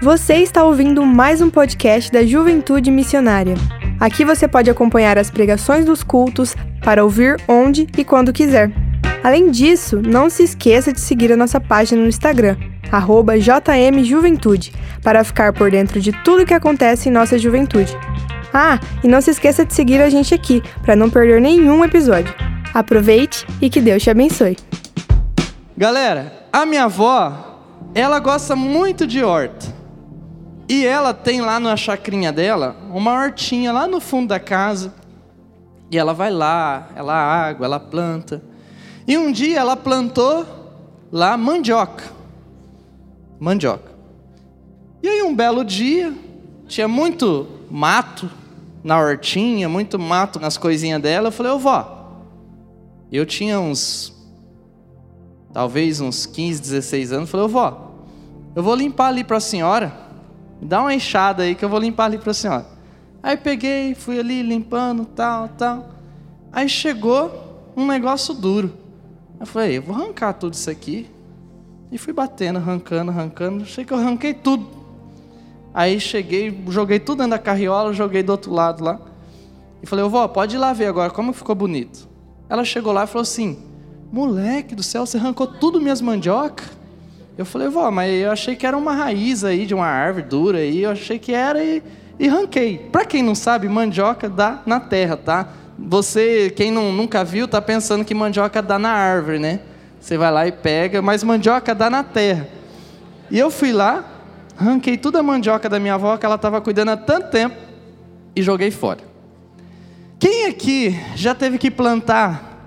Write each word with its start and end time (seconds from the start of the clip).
Você 0.00 0.34
está 0.34 0.62
ouvindo 0.62 1.04
mais 1.04 1.40
um 1.40 1.50
podcast 1.50 2.12
da 2.12 2.24
Juventude 2.24 2.88
Missionária. 2.88 3.56
Aqui 3.98 4.24
você 4.24 4.46
pode 4.46 4.70
acompanhar 4.70 5.18
as 5.18 5.28
pregações 5.28 5.84
dos 5.84 6.04
cultos 6.04 6.54
para 6.84 7.02
ouvir 7.02 7.36
onde 7.48 7.84
e 7.98 8.04
quando 8.04 8.32
quiser. 8.32 8.70
Além 9.24 9.50
disso, 9.50 10.00
não 10.00 10.30
se 10.30 10.44
esqueça 10.44 10.92
de 10.92 11.00
seguir 11.00 11.32
a 11.32 11.36
nossa 11.36 11.60
página 11.60 12.00
no 12.00 12.06
Instagram, 12.06 12.56
JMJuventude, 13.40 14.72
para 15.02 15.24
ficar 15.24 15.52
por 15.52 15.68
dentro 15.68 16.00
de 16.00 16.12
tudo 16.22 16.46
que 16.46 16.54
acontece 16.54 17.08
em 17.08 17.12
nossa 17.12 17.36
juventude. 17.36 17.92
Ah, 18.54 18.78
e 19.02 19.08
não 19.08 19.20
se 19.20 19.32
esqueça 19.32 19.64
de 19.64 19.74
seguir 19.74 20.00
a 20.00 20.08
gente 20.08 20.32
aqui, 20.32 20.62
para 20.80 20.94
não 20.94 21.10
perder 21.10 21.40
nenhum 21.40 21.84
episódio. 21.84 22.32
Aproveite 22.72 23.44
e 23.60 23.68
que 23.68 23.80
Deus 23.80 24.04
te 24.04 24.10
abençoe. 24.10 24.56
Galera, 25.76 26.46
a 26.52 26.64
minha 26.64 26.84
avó, 26.84 27.60
ela 27.96 28.20
gosta 28.20 28.54
muito 28.54 29.04
de 29.04 29.24
horta. 29.24 29.77
E 30.68 30.84
ela 30.84 31.14
tem 31.14 31.40
lá 31.40 31.58
na 31.58 31.76
chacrinha 31.76 32.30
dela 32.30 32.76
uma 32.90 33.12
hortinha 33.12 33.72
lá 33.72 33.86
no 33.86 34.00
fundo 34.00 34.28
da 34.28 34.38
casa. 34.38 34.92
E 35.90 35.96
ela 35.96 36.12
vai 36.12 36.30
lá, 36.30 36.90
ela 36.94 37.14
água, 37.14 37.64
ela 37.64 37.80
planta. 37.80 38.42
E 39.06 39.16
um 39.16 39.32
dia 39.32 39.58
ela 39.60 39.74
plantou 39.74 40.44
lá 41.10 41.36
mandioca. 41.38 42.04
Mandioca. 43.40 43.90
E 45.02 45.08
aí 45.08 45.22
um 45.22 45.34
belo 45.34 45.64
dia, 45.64 46.12
tinha 46.66 46.86
muito 46.86 47.46
mato 47.70 48.30
na 48.84 49.00
hortinha, 49.00 49.68
muito 49.68 49.98
mato 49.98 50.38
nas 50.38 50.58
coisinhas 50.58 51.00
dela. 51.00 51.28
Eu 51.28 51.32
falei, 51.32 51.52
ô 51.52 51.58
vó, 51.58 52.22
eu 53.10 53.24
tinha 53.24 53.58
uns, 53.58 54.12
talvez 55.52 56.00
uns 56.00 56.26
15, 56.26 56.60
16 56.60 57.12
anos. 57.12 57.28
Eu 57.28 57.30
falei, 57.30 57.46
ô 57.46 57.48
vó, 57.48 57.94
eu 58.54 58.62
vou 58.62 58.74
limpar 58.74 59.08
ali 59.08 59.24
para 59.24 59.38
a 59.38 59.40
senhora. 59.40 60.07
Dá 60.60 60.80
uma 60.80 60.94
enxada 60.94 61.44
aí 61.44 61.54
que 61.54 61.64
eu 61.64 61.68
vou 61.68 61.78
limpar 61.78 62.06
ali 62.06 62.18
para 62.18 62.30
a 62.30 62.34
senhora. 62.34 62.66
Aí 63.22 63.36
peguei, 63.36 63.94
fui 63.94 64.18
ali 64.18 64.42
limpando, 64.42 65.04
tal, 65.04 65.48
tal. 65.48 65.90
Aí 66.52 66.68
chegou 66.68 67.70
um 67.76 67.86
negócio 67.86 68.34
duro. 68.34 68.72
Eu 69.38 69.46
falei, 69.46 69.78
eu 69.78 69.82
vou 69.82 69.94
arrancar 69.94 70.32
tudo 70.32 70.54
isso 70.54 70.70
aqui. 70.70 71.08
E 71.90 71.98
fui 71.98 72.12
batendo, 72.12 72.58
arrancando, 72.58 73.10
arrancando. 73.10 73.62
Achei 73.62 73.84
que 73.84 73.92
eu 73.92 73.98
arranquei 73.98 74.34
tudo. 74.34 74.68
Aí 75.72 76.00
cheguei, 76.00 76.64
joguei 76.68 76.98
tudo 76.98 77.18
dentro 77.18 77.30
da 77.30 77.38
carriola, 77.38 77.92
joguei 77.92 78.22
do 78.22 78.30
outro 78.30 78.52
lado 78.52 78.82
lá. 78.82 79.00
E 79.82 79.86
falei, 79.86 80.04
vó, 80.06 80.26
pode 80.26 80.56
ir 80.56 80.58
lá 80.58 80.72
ver 80.72 80.86
agora 80.86 81.10
como 81.10 81.32
ficou 81.32 81.54
bonito. 81.54 82.08
Ela 82.48 82.64
chegou 82.64 82.92
lá 82.92 83.04
e 83.04 83.06
falou 83.06 83.22
assim: 83.22 83.58
Moleque 84.10 84.74
do 84.74 84.82
céu, 84.82 85.04
você 85.04 85.18
arrancou 85.18 85.46
tudo 85.46 85.80
minhas 85.80 86.00
mandioca? 86.00 86.64
Eu 87.38 87.44
falei, 87.44 87.68
vó, 87.68 87.88
mas 87.88 88.12
eu 88.12 88.32
achei 88.32 88.56
que 88.56 88.66
era 88.66 88.76
uma 88.76 88.92
raiz 88.92 89.44
aí 89.44 89.64
de 89.64 89.72
uma 89.72 89.86
árvore 89.86 90.24
dura 90.24 90.58
aí, 90.58 90.82
eu 90.82 90.90
achei 90.90 91.20
que 91.20 91.32
era 91.32 91.62
e, 91.62 91.80
e 92.18 92.26
ranquei. 92.26 92.78
Para 92.90 93.04
quem 93.04 93.22
não 93.22 93.36
sabe, 93.36 93.68
mandioca 93.68 94.28
dá 94.28 94.60
na 94.66 94.80
terra, 94.80 95.16
tá? 95.16 95.48
Você, 95.78 96.52
quem 96.56 96.72
não, 96.72 96.90
nunca 96.90 97.22
viu, 97.22 97.46
tá 97.46 97.62
pensando 97.62 98.04
que 98.04 98.12
mandioca 98.12 98.60
dá 98.60 98.76
na 98.76 98.90
árvore, 98.90 99.38
né? 99.38 99.60
Você 100.00 100.18
vai 100.18 100.32
lá 100.32 100.48
e 100.48 100.50
pega, 100.50 101.00
mas 101.00 101.22
mandioca 101.22 101.76
dá 101.76 101.88
na 101.88 102.02
terra. 102.02 102.48
E 103.30 103.38
eu 103.38 103.52
fui 103.52 103.70
lá, 103.72 104.04
ranquei 104.56 104.96
toda 104.96 105.20
a 105.20 105.22
mandioca 105.22 105.68
da 105.68 105.78
minha 105.78 105.94
avó, 105.94 106.16
que 106.16 106.26
ela 106.26 106.34
estava 106.34 106.60
cuidando 106.60 106.88
há 106.88 106.96
tanto 106.96 107.30
tempo, 107.30 107.54
e 108.34 108.42
joguei 108.42 108.72
fora. 108.72 108.98
Quem 110.18 110.46
aqui 110.46 110.98
já 111.14 111.36
teve 111.36 111.56
que 111.56 111.70
plantar 111.70 112.58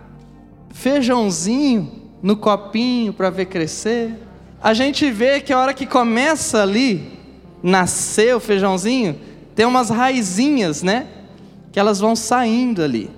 feijãozinho 0.70 1.92
no 2.24 2.38
copinho 2.38 3.12
para 3.12 3.30
ver 3.30 3.48
crescer? 3.48 4.31
A 4.62 4.74
gente 4.74 5.10
vê 5.10 5.42
que 5.42 5.52
a 5.52 5.60
hora 5.60 5.74
que 5.74 5.88
começa 5.88 6.62
ali, 6.62 7.20
nascer 7.64 8.36
o 8.36 8.40
feijãozinho, 8.40 9.20
tem 9.56 9.66
umas 9.66 9.90
raizinhas, 9.90 10.84
né? 10.84 11.08
Que 11.72 11.80
elas 11.80 12.00
vão 12.00 12.16
saindo 12.16 12.84
ali. 12.84 13.10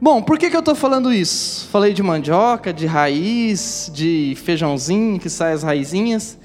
Bom, 0.00 0.22
por 0.22 0.38
que, 0.38 0.50
que 0.50 0.56
eu 0.56 0.60
estou 0.60 0.74
falando 0.74 1.12
isso? 1.12 1.68
Falei 1.68 1.92
de 1.92 2.02
mandioca, 2.02 2.72
de 2.72 2.86
raiz, 2.86 3.90
de 3.92 4.36
feijãozinho 4.44 5.18
que 5.18 5.30
sai 5.30 5.52
as 5.52 5.62
raizinhas. 5.62 6.38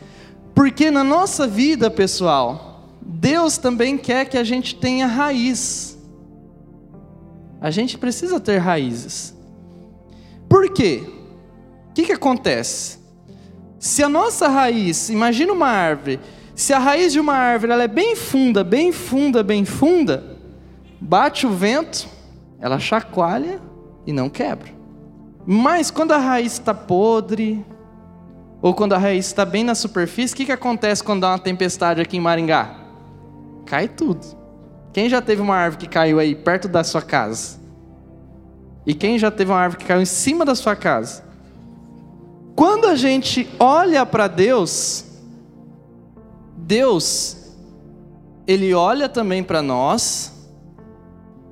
Porque 0.54 0.92
na 0.92 1.04
nossa 1.04 1.48
vida, 1.48 1.90
pessoal, 1.90 2.90
Deus 3.02 3.58
também 3.58 3.98
quer 3.98 4.26
que 4.26 4.38
a 4.38 4.44
gente 4.44 4.76
tenha 4.76 5.08
raiz. 5.08 5.98
A 7.60 7.72
gente 7.72 7.98
precisa 7.98 8.40
ter 8.40 8.58
raízes. 8.58 9.36
Por 10.48 10.72
quê? 10.72 11.04
O 11.90 11.94
que, 11.94 12.04
que 12.04 12.12
acontece? 12.12 13.03
Se 13.84 14.02
a 14.02 14.08
nossa 14.08 14.48
raiz, 14.48 15.10
imagina 15.10 15.52
uma 15.52 15.68
árvore, 15.68 16.18
se 16.56 16.72
a 16.72 16.80
raiz 16.80 17.12
de 17.12 17.20
uma 17.20 17.34
árvore 17.34 17.74
ela 17.74 17.84
é 17.84 17.88
bem 17.90 18.16
funda, 18.16 18.64
bem 18.64 18.94
funda, 18.94 19.44
bem 19.44 19.66
funda, 19.66 20.38
bate 21.02 21.46
o 21.46 21.50
vento, 21.50 22.08
ela 22.62 22.80
chacoalha 22.80 23.60
e 24.08 24.14
não 24.14 24.30
quebra. 24.30 24.70
Mas 25.46 25.92
quando 25.92 26.14
a 26.14 26.18
raiz 26.18 26.54
está 26.54 26.74
podre, 26.74 27.66
ou 28.62 28.74
quando 28.74 28.94
a 28.94 28.98
raiz 28.98 29.26
está 29.26 29.44
bem 29.44 29.66
na 29.66 29.76
superfície, 29.76 30.34
o 30.34 30.38
que, 30.38 30.46
que 30.46 30.54
acontece 30.54 31.04
quando 31.04 31.20
dá 31.20 31.32
uma 31.32 31.40
tempestade 31.40 32.00
aqui 32.00 32.16
em 32.16 32.22
Maringá? 32.22 32.78
Cai 33.66 33.90
tudo. 33.90 34.26
Quem 34.94 35.10
já 35.10 35.22
teve 35.22 35.42
uma 35.42 35.58
árvore 35.58 35.86
que 35.86 35.94
caiu 35.94 36.20
aí 36.20 36.34
perto 36.36 36.70
da 36.70 36.86
sua 36.86 37.02
casa? 37.02 37.60
E 38.88 38.94
quem 38.94 39.20
já 39.20 39.30
teve 39.30 39.52
uma 39.52 39.60
árvore 39.60 39.82
que 39.82 39.88
caiu 39.90 40.02
em 40.02 40.06
cima 40.06 40.46
da 40.46 40.56
sua 40.56 40.74
casa? 40.74 41.33
Quando 42.56 42.88
a 42.88 42.96
gente 42.96 43.50
olha 43.60 44.06
para 44.06 44.28
Deus, 44.28 45.06
Deus, 46.56 47.54
Ele 48.46 48.74
olha 48.74 49.10
também 49.10 49.44
para 49.44 49.62
nós, 49.62 50.32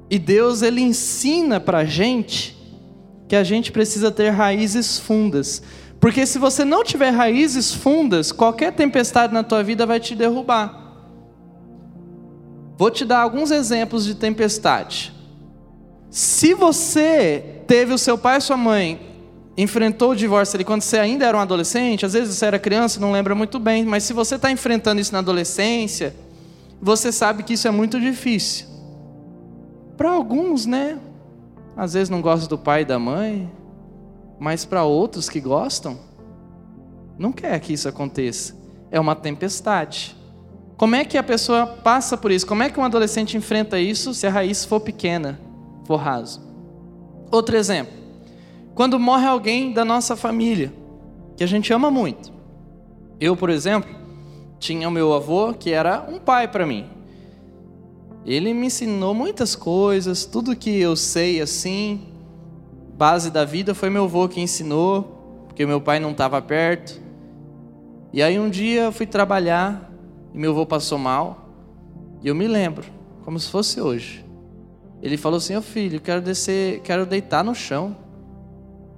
e 0.09 0.19
Deus, 0.19 0.61
Ele 0.61 0.81
ensina 0.81 1.59
para 1.59 1.79
a 1.79 1.85
gente 1.85 2.57
que 3.27 3.35
a 3.35 3.43
gente 3.43 3.71
precisa 3.71 4.11
ter 4.11 4.29
raízes 4.29 4.99
fundas. 4.99 5.63
Porque 6.01 6.25
se 6.25 6.37
você 6.37 6.65
não 6.65 6.83
tiver 6.83 7.11
raízes 7.11 7.73
fundas, 7.73 8.31
qualquer 8.31 8.73
tempestade 8.73 9.33
na 9.33 9.43
tua 9.43 9.63
vida 9.63 9.85
vai 9.85 9.99
te 9.99 10.13
derrubar. 10.13 10.81
Vou 12.77 12.91
te 12.91 13.05
dar 13.05 13.19
alguns 13.19 13.51
exemplos 13.51 14.03
de 14.03 14.15
tempestade. 14.15 15.13
Se 16.09 16.53
você 16.53 17.61
teve 17.65 17.93
o 17.93 17.97
seu 17.97 18.17
pai 18.17 18.39
e 18.39 18.41
sua 18.41 18.57
mãe 18.57 19.10
enfrentou 19.57 20.11
o 20.11 20.15
divórcio 20.15 20.57
ali 20.57 20.63
quando 20.63 20.81
você 20.81 20.97
ainda 20.97 21.25
era 21.25 21.37
um 21.37 21.39
adolescente, 21.39 22.05
às 22.05 22.13
vezes 22.13 22.35
você 22.35 22.45
era 22.45 22.59
criança, 22.59 22.99
não 22.99 23.11
lembra 23.11 23.35
muito 23.35 23.59
bem, 23.59 23.85
mas 23.85 24.03
se 24.03 24.13
você 24.13 24.35
está 24.35 24.51
enfrentando 24.51 25.01
isso 25.01 25.11
na 25.11 25.19
adolescência, 25.19 26.15
você 26.81 27.11
sabe 27.11 27.43
que 27.43 27.53
isso 27.53 27.67
é 27.67 27.71
muito 27.71 27.99
difícil. 27.99 28.65
Para 29.97 30.11
alguns, 30.11 30.65
né? 30.65 30.97
Às 31.75 31.93
vezes 31.93 32.09
não 32.09 32.21
gosta 32.21 32.47
do 32.47 32.57
pai 32.57 32.81
e 32.81 32.85
da 32.85 32.97
mãe, 32.97 33.51
mas 34.39 34.65
para 34.65 34.83
outros 34.83 35.29
que 35.29 35.39
gostam, 35.39 35.99
não 37.17 37.31
quer 37.31 37.59
que 37.59 37.73
isso 37.73 37.87
aconteça. 37.87 38.55
É 38.89 38.99
uma 38.99 39.15
tempestade. 39.15 40.15
Como 40.75 40.95
é 40.95 41.05
que 41.05 41.17
a 41.17 41.23
pessoa 41.23 41.67
passa 41.67 42.17
por 42.17 42.31
isso? 42.31 42.47
Como 42.47 42.63
é 42.63 42.69
que 42.69 42.79
um 42.79 42.83
adolescente 42.83 43.37
enfrenta 43.37 43.79
isso 43.79 44.13
se 44.13 44.25
a 44.25 44.31
raiz 44.31 44.65
for 44.65 44.79
pequena, 44.79 45.39
for 45.85 45.97
raso? 45.97 46.41
Outro 47.31 47.55
exemplo. 47.55 48.00
Quando 48.81 48.99
morre 48.99 49.27
alguém 49.27 49.71
da 49.71 49.85
nossa 49.85 50.15
família, 50.15 50.73
que 51.37 51.43
a 51.43 51.47
gente 51.47 51.71
ama 51.71 51.91
muito. 51.91 52.33
Eu, 53.19 53.37
por 53.37 53.51
exemplo, 53.51 53.95
tinha 54.57 54.89
o 54.89 54.91
meu 54.91 55.13
avô 55.13 55.53
que 55.53 55.69
era 55.69 56.03
um 56.09 56.17
pai 56.17 56.47
para 56.47 56.65
mim. 56.65 56.89
Ele 58.25 58.51
me 58.55 58.65
ensinou 58.65 59.13
muitas 59.13 59.55
coisas, 59.55 60.25
tudo 60.25 60.55
que 60.55 60.79
eu 60.79 60.95
sei 60.95 61.39
assim, 61.39 62.07
base 62.97 63.29
da 63.29 63.45
vida 63.45 63.75
foi 63.75 63.91
meu 63.91 64.05
avô 64.05 64.27
que 64.27 64.41
ensinou, 64.41 65.43
porque 65.45 65.63
meu 65.63 65.79
pai 65.79 65.99
não 65.99 66.09
estava 66.09 66.41
perto. 66.41 66.99
E 68.11 68.23
aí 68.23 68.39
um 68.39 68.49
dia 68.49 68.85
eu 68.85 68.91
fui 68.91 69.05
trabalhar 69.05 69.91
e 70.33 70.39
meu 70.39 70.53
avô 70.53 70.65
passou 70.65 70.97
mal, 70.97 71.51
e 72.23 72.27
eu 72.27 72.33
me 72.33 72.47
lembro, 72.47 72.87
como 73.23 73.37
se 73.39 73.47
fosse 73.47 73.79
hoje. 73.79 74.25
Ele 75.03 75.17
falou 75.17 75.37
assim: 75.37 75.55
"Ô 75.55 75.59
oh, 75.59 75.61
filho, 75.61 76.01
quero 76.01 76.19
descer, 76.19 76.79
quero 76.79 77.05
deitar 77.05 77.43
no 77.43 77.53
chão". 77.53 78.09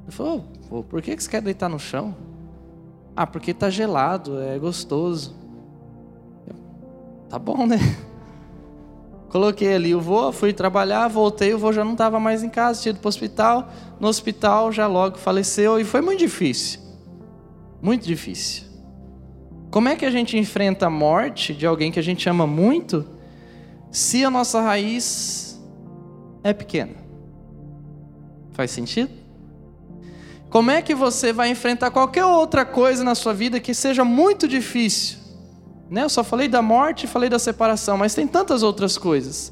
Ele 0.03 0.11
falou: 0.11 0.43
por 0.89 1.01
que 1.01 1.19
você 1.19 1.29
quer 1.29 1.41
deitar 1.41 1.69
no 1.69 1.79
chão? 1.79 2.15
Ah, 3.15 3.27
porque 3.27 3.51
está 3.51 3.69
gelado, 3.69 4.41
é 4.41 4.57
gostoso. 4.57 5.35
Eu, 6.47 6.55
tá 7.29 7.37
bom, 7.37 7.65
né? 7.65 7.77
Coloquei 9.29 9.73
ali 9.73 9.95
o 9.95 10.01
vô, 10.01 10.31
fui 10.31 10.53
trabalhar, 10.53 11.07
voltei, 11.07 11.53
o 11.53 11.57
vô 11.57 11.71
já 11.71 11.83
não 11.83 11.93
estava 11.93 12.19
mais 12.19 12.43
em 12.43 12.49
casa, 12.49 12.81
tinha 12.81 12.91
ido 12.91 12.99
para 12.99 13.07
o 13.07 13.09
hospital. 13.09 13.69
No 13.99 14.07
hospital 14.07 14.71
já 14.71 14.85
logo 14.85 15.17
faleceu 15.17 15.79
e 15.79 15.83
foi 15.83 16.01
muito 16.01 16.19
difícil. 16.19 16.79
Muito 17.81 18.05
difícil. 18.05 18.63
Como 19.71 19.89
é 19.89 19.95
que 19.95 20.05
a 20.05 20.11
gente 20.11 20.37
enfrenta 20.37 20.85
a 20.85 20.89
morte 20.89 21.53
de 21.53 21.65
alguém 21.65 21.91
que 21.91 21.99
a 21.99 22.03
gente 22.03 22.29
ama 22.29 22.45
muito 22.45 23.05
se 23.91 24.23
a 24.23 24.29
nossa 24.29 24.61
raiz 24.61 25.59
é 26.43 26.53
pequena? 26.53 26.93
Faz 28.51 28.69
sentido? 28.69 29.22
Como 30.53 30.69
é 30.69 30.83
que 30.83 30.93
você 30.93 31.33
vai 31.33 31.49
enfrentar 31.49 31.89
qualquer 31.89 32.25
outra 32.25 32.63
coisa 32.63 33.03
na 33.03 33.15
sua 33.15 33.33
vida 33.33 33.59
que 33.59 33.73
seja 33.73 34.05
muito 34.05 34.47
difícil 34.47 35.17
Né? 35.89 36.03
Eu 36.03 36.09
só 36.09 36.23
falei 36.23 36.47
da 36.47 36.61
morte 36.61 37.07
falei 37.07 37.27
da 37.27 37.39
separação, 37.39 37.97
mas 37.97 38.13
tem 38.13 38.27
tantas 38.27 38.61
outras 38.61 38.95
coisas. 38.95 39.51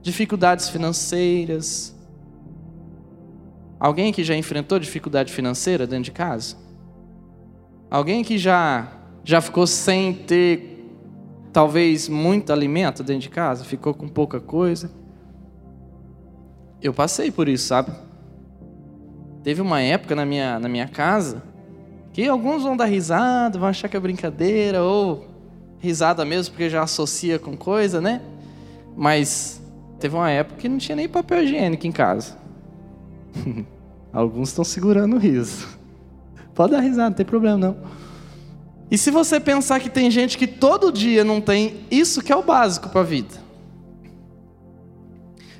Dificuldades 0.00 0.70
financeiras. 0.70 1.94
Alguém 3.78 4.14
que 4.14 4.24
já 4.24 4.34
enfrentou 4.34 4.78
dificuldade 4.78 5.30
financeira 5.30 5.86
dentro 5.86 6.04
de 6.04 6.12
casa? 6.12 6.56
Alguém 7.90 8.24
que 8.24 8.38
já 8.38 8.90
já 9.22 9.42
ficou 9.42 9.66
sem 9.66 10.14
ter 10.14 10.90
talvez 11.52 12.08
muito 12.08 12.50
alimento 12.50 13.02
dentro 13.02 13.24
de 13.24 13.28
casa, 13.28 13.62
ficou 13.62 13.92
com 13.92 14.08
pouca 14.08 14.40
coisa? 14.40 14.90
Eu 16.80 16.94
passei 16.94 17.30
por 17.30 17.46
isso, 17.46 17.66
sabe? 17.66 17.92
Teve 19.42 19.60
uma 19.60 19.80
época 19.80 20.14
na 20.14 20.26
minha, 20.26 20.58
na 20.58 20.68
minha 20.68 20.86
casa 20.88 21.42
que 22.12 22.26
alguns 22.26 22.62
vão 22.62 22.76
dar 22.76 22.86
risada, 22.86 23.58
vão 23.58 23.68
achar 23.68 23.88
que 23.88 23.96
é 23.96 24.00
brincadeira, 24.00 24.82
ou 24.82 25.28
risada 25.78 26.24
mesmo, 26.24 26.52
porque 26.52 26.68
já 26.68 26.82
associa 26.82 27.38
com 27.38 27.56
coisa, 27.56 28.00
né? 28.00 28.20
Mas 28.96 29.60
teve 29.98 30.14
uma 30.14 30.30
época 30.30 30.60
que 30.60 30.68
não 30.68 30.78
tinha 30.78 30.96
nem 30.96 31.08
papel 31.08 31.44
higiênico 31.44 31.86
em 31.86 31.92
casa. 31.92 32.36
alguns 34.12 34.48
estão 34.48 34.64
segurando 34.64 35.16
o 35.16 35.18
riso. 35.18 35.68
Pode 36.54 36.72
dar 36.72 36.80
risada, 36.80 37.10
não 37.10 37.16
tem 37.16 37.24
problema 37.24 37.56
não. 37.56 37.76
E 38.90 38.98
se 38.98 39.10
você 39.10 39.38
pensar 39.38 39.78
que 39.78 39.88
tem 39.88 40.10
gente 40.10 40.36
que 40.36 40.48
todo 40.48 40.92
dia 40.92 41.24
não 41.24 41.40
tem 41.40 41.76
isso 41.90 42.22
que 42.22 42.32
é 42.32 42.36
o 42.36 42.42
básico 42.42 42.88
para 42.88 43.00
a 43.00 43.04
vida. 43.04 43.49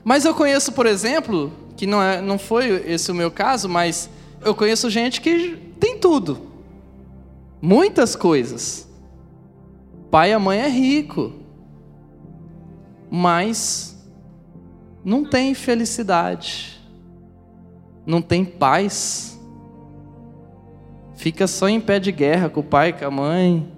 Mas 0.03 0.25
eu 0.25 0.35
conheço, 0.35 0.73
por 0.73 0.87
exemplo, 0.87 1.53
que 1.77 1.87
não, 1.87 2.03
é, 2.03 2.21
não 2.21 2.39
foi 2.39 2.69
esse 2.91 3.11
o 3.11 3.15
meu 3.15 3.31
caso, 3.31 3.69
mas 3.69 4.11
eu 4.43 4.55
conheço 4.55 4.89
gente 4.89 5.21
que 5.21 5.57
tem 5.79 5.99
tudo. 5.99 6.51
Muitas 7.61 8.17
coisas. 8.17 8.89
Pai 10.11 10.31
e 10.31 10.33
a 10.33 10.39
mãe 10.39 10.61
é 10.61 10.69
rico. 10.69 11.33
Mas 13.11 13.97
não 15.05 15.25
tem 15.25 15.55
felicidade. 15.55 16.81
Não 18.07 18.23
tem 18.23 18.45
paz. 18.45 19.39
Fica 21.15 21.47
só 21.47 21.69
em 21.69 21.81
pé 21.81 21.99
de 21.99 22.11
guerra 22.11 22.49
com 22.49 22.61
o 22.61 22.65
pai, 22.65 22.93
com 22.93 23.05
a 23.05 23.11
mãe. 23.11 23.71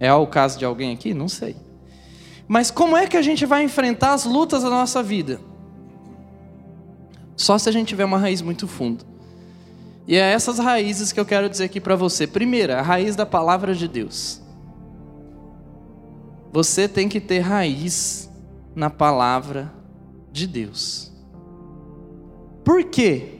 É 0.00 0.12
o 0.12 0.26
caso 0.26 0.58
de 0.58 0.64
alguém 0.64 0.94
aqui? 0.94 1.12
Não 1.12 1.28
sei. 1.28 1.56
Mas 2.48 2.70
como 2.70 2.96
é 2.96 3.06
que 3.06 3.16
a 3.16 3.22
gente 3.22 3.44
vai 3.44 3.62
enfrentar 3.62 4.14
as 4.14 4.24
lutas 4.24 4.62
da 4.62 4.70
nossa 4.70 5.02
vida? 5.02 5.38
Só 7.36 7.58
se 7.58 7.68
a 7.68 7.72
gente 7.72 7.88
tiver 7.88 8.06
uma 8.06 8.18
raiz 8.18 8.40
muito 8.40 8.66
funda. 8.66 9.04
E 10.06 10.16
é 10.16 10.32
essas 10.32 10.58
raízes 10.58 11.12
que 11.12 11.20
eu 11.20 11.26
quero 11.26 11.50
dizer 11.50 11.64
aqui 11.64 11.78
para 11.78 11.94
você. 11.94 12.26
Primeira, 12.26 12.78
a 12.78 12.82
raiz 12.82 13.14
da 13.14 13.26
palavra 13.26 13.74
de 13.74 13.86
Deus. 13.86 14.40
Você 16.50 16.88
tem 16.88 17.08
que 17.08 17.20
ter 17.20 17.40
raiz 17.40 18.30
na 18.74 18.88
palavra 18.88 19.70
de 20.32 20.46
Deus. 20.46 21.12
Por 22.64 22.84
quê? 22.84 23.34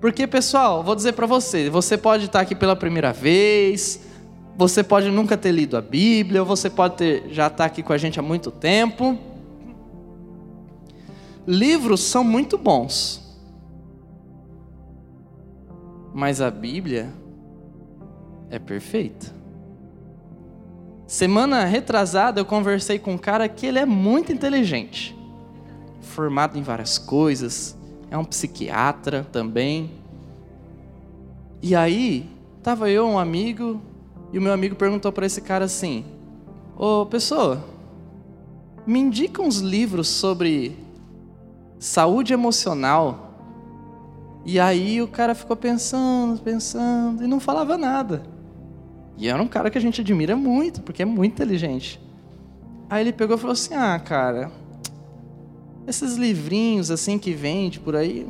Porque, 0.00 0.26
pessoal, 0.28 0.84
vou 0.84 0.94
dizer 0.94 1.14
para 1.14 1.26
você: 1.26 1.68
você 1.68 1.98
pode 1.98 2.26
estar 2.26 2.40
aqui 2.40 2.54
pela 2.54 2.76
primeira 2.76 3.12
vez, 3.12 4.00
você 4.58 4.82
pode 4.82 5.08
nunca 5.08 5.36
ter 5.36 5.52
lido 5.52 5.76
a 5.76 5.80
Bíblia, 5.80 6.40
ou 6.42 6.46
você 6.46 6.68
pode 6.68 6.96
ter, 6.96 7.28
já 7.30 7.46
estar 7.46 7.64
aqui 7.64 7.80
com 7.80 7.92
a 7.92 7.96
gente 7.96 8.18
há 8.18 8.22
muito 8.22 8.50
tempo. 8.50 9.16
Livros 11.46 12.00
são 12.00 12.24
muito 12.24 12.58
bons, 12.58 13.22
mas 16.12 16.40
a 16.40 16.50
Bíblia 16.50 17.14
é 18.50 18.58
perfeita. 18.58 19.32
Semana 21.06 21.64
retrasada 21.64 22.40
eu 22.40 22.44
conversei 22.44 22.98
com 22.98 23.12
um 23.12 23.18
cara 23.18 23.48
que 23.48 23.64
ele 23.64 23.78
é 23.78 23.86
muito 23.86 24.32
inteligente, 24.32 25.16
formado 26.00 26.58
em 26.58 26.62
várias 26.62 26.98
coisas, 26.98 27.78
é 28.10 28.18
um 28.18 28.24
psiquiatra 28.24 29.24
também. 29.30 29.88
E 31.62 31.76
aí, 31.76 32.28
tava 32.60 32.90
eu, 32.90 33.06
um 33.06 33.20
amigo, 33.20 33.80
e 34.32 34.38
o 34.38 34.42
meu 34.42 34.52
amigo 34.52 34.74
perguntou 34.74 35.12
para 35.12 35.26
esse 35.26 35.40
cara 35.40 35.64
assim: 35.64 36.04
Ô 36.76 37.06
pessoa, 37.06 37.64
me 38.86 38.98
indica 38.98 39.42
uns 39.42 39.58
livros 39.58 40.08
sobre 40.08 40.76
saúde 41.78 42.32
emocional. 42.32 43.26
E 44.44 44.58
aí 44.58 45.02
o 45.02 45.08
cara 45.08 45.34
ficou 45.34 45.56
pensando, 45.56 46.40
pensando, 46.40 47.22
e 47.22 47.26
não 47.26 47.38
falava 47.38 47.76
nada. 47.76 48.22
E 49.16 49.28
era 49.28 49.42
um 49.42 49.48
cara 49.48 49.70
que 49.70 49.76
a 49.76 49.80
gente 49.80 50.00
admira 50.00 50.36
muito, 50.36 50.80
porque 50.80 51.02
é 51.02 51.04
muito 51.04 51.32
inteligente. 51.32 52.00
Aí 52.88 53.02
ele 53.02 53.12
pegou 53.12 53.36
e 53.36 53.38
falou 53.38 53.52
assim: 53.52 53.74
Ah, 53.74 53.98
cara, 53.98 54.50
esses 55.86 56.16
livrinhos 56.16 56.90
assim 56.90 57.18
que 57.18 57.32
vende 57.32 57.80
por 57.80 57.96
aí, 57.96 58.26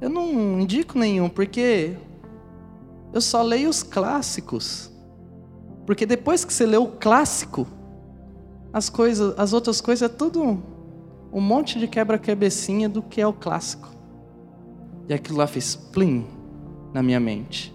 eu 0.00 0.10
não 0.10 0.60
indico 0.60 0.98
nenhum, 0.98 1.28
porque 1.28 1.94
eu 3.16 3.20
só 3.20 3.42
leio 3.42 3.70
os 3.70 3.82
clássicos. 3.82 4.90
Porque 5.86 6.04
depois 6.04 6.44
que 6.44 6.52
você 6.52 6.66
lê 6.66 6.76
o 6.76 6.86
clássico, 6.86 7.66
as 8.72 8.90
coisas, 8.90 9.34
as 9.38 9.52
outras 9.52 9.80
coisas 9.80 10.10
é 10.10 10.12
tudo 10.12 10.62
um 11.32 11.40
monte 11.40 11.78
de 11.78 11.88
quebra-cabecinha 11.88 12.88
do 12.88 13.02
que 13.02 13.20
é 13.20 13.26
o 13.26 13.32
clássico. 13.32 13.88
E 15.08 15.14
aquilo 15.14 15.38
lá 15.38 15.46
fez 15.46 15.74
plim 15.76 16.26
na 16.92 17.02
minha 17.02 17.18
mente. 17.18 17.74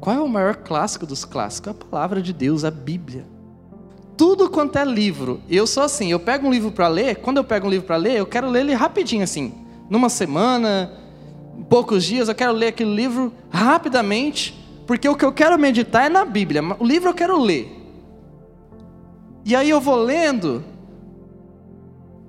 Qual 0.00 0.16
é 0.16 0.20
o 0.20 0.28
maior 0.28 0.56
clássico 0.56 1.06
dos 1.06 1.26
clássicos? 1.26 1.72
A 1.72 1.74
palavra 1.74 2.22
de 2.22 2.32
Deus, 2.32 2.64
a 2.64 2.70
Bíblia. 2.70 3.26
Tudo 4.16 4.48
quanto 4.48 4.78
é 4.78 4.84
livro. 4.84 5.42
Eu 5.48 5.66
sou 5.66 5.82
assim, 5.82 6.10
eu 6.10 6.18
pego 6.18 6.46
um 6.46 6.50
livro 6.50 6.72
para 6.72 6.88
ler, 6.88 7.16
quando 7.16 7.36
eu 7.36 7.44
pego 7.44 7.66
um 7.66 7.70
livro 7.70 7.86
para 7.86 7.96
ler, 7.96 8.16
eu 8.16 8.26
quero 8.26 8.48
ler 8.48 8.60
ele 8.60 8.72
rapidinho 8.72 9.22
assim, 9.22 9.52
numa 9.90 10.08
semana, 10.08 11.01
poucos 11.68 12.04
dias, 12.04 12.28
eu 12.28 12.34
quero 12.34 12.52
ler 12.52 12.68
aquele 12.68 12.94
livro 12.94 13.32
rapidamente, 13.50 14.54
porque 14.86 15.08
o 15.08 15.14
que 15.14 15.24
eu 15.24 15.32
quero 15.32 15.58
meditar 15.58 16.06
é 16.06 16.08
na 16.08 16.24
Bíblia. 16.24 16.62
O 16.78 16.84
livro 16.84 17.10
eu 17.10 17.14
quero 17.14 17.38
ler. 17.40 17.80
E 19.44 19.56
aí 19.56 19.70
eu 19.70 19.80
vou 19.80 19.96
lendo, 19.96 20.64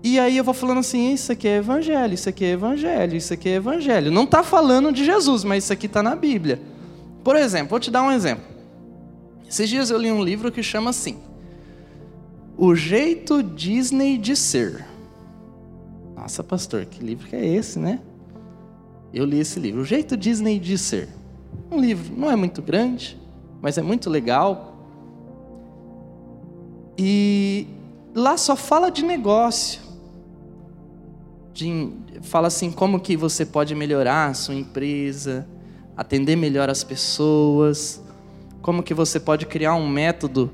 e 0.03 0.19
aí 0.19 0.35
eu 0.35 0.43
vou 0.43 0.53
falando 0.53 0.79
assim: 0.79 1.13
isso 1.13 1.31
aqui 1.31 1.47
é 1.47 1.57
evangelho, 1.57 2.13
isso 2.13 2.27
aqui 2.27 2.43
é 2.43 2.49
evangelho, 2.49 3.15
isso 3.15 3.33
aqui 3.33 3.47
é 3.47 3.53
evangelho. 3.53 4.11
Não 4.11 4.25
está 4.25 4.43
falando 4.43 4.91
de 4.91 5.05
Jesus, 5.05 5.45
mas 5.45 5.63
isso 5.63 5.71
aqui 5.71 5.85
está 5.85 6.03
na 6.03 6.13
Bíblia. 6.13 6.61
Por 7.23 7.37
exemplo, 7.37 7.69
vou 7.69 7.79
te 7.79 7.89
dar 7.89 8.03
um 8.03 8.11
exemplo. 8.11 8.43
Esses 9.47 9.69
dias 9.69 9.89
eu 9.89 9.97
li 9.97 10.11
um 10.11 10.21
livro 10.21 10.51
que 10.51 10.61
chama 10.61 10.89
assim: 10.89 11.17
O 12.57 12.75
Jeito 12.75 13.41
Disney 13.41 14.17
de 14.17 14.35
Ser. 14.35 14.85
Nossa, 16.17 16.43
pastor, 16.43 16.85
que 16.85 17.01
livro 17.01 17.27
que 17.27 17.35
é 17.35 17.45
esse, 17.45 17.79
né? 17.79 18.01
Eu 19.13 19.25
li 19.25 19.39
esse 19.39 19.59
livro, 19.59 19.81
O 19.81 19.85
Jeito 19.85 20.17
Disney 20.17 20.59
de 20.59 20.77
Ser. 20.77 21.09
Um 21.71 21.79
livro, 21.79 22.13
não 22.17 22.31
é 22.31 22.35
muito 22.35 22.61
grande, 22.61 23.17
mas 23.61 23.77
é 23.77 23.81
muito 23.81 24.09
legal. 24.09 24.75
E 26.97 27.67
lá 28.15 28.37
só 28.37 28.55
fala 28.55 28.89
de 28.89 29.03
negócio. 29.03 29.81
De, 31.53 31.91
fala 32.21 32.47
assim 32.47 32.71
como 32.71 32.99
que 32.99 33.15
você 33.15 33.45
pode 33.45 33.75
melhorar 33.75 34.29
a 34.29 34.33
sua 34.33 34.55
empresa, 34.55 35.47
atender 35.95 36.35
melhor 36.35 36.69
as 36.69 36.83
pessoas, 36.83 38.01
como 38.61 38.81
que 38.81 38.93
você 38.93 39.19
pode 39.19 39.45
criar 39.45 39.75
um 39.75 39.87
método 39.87 40.51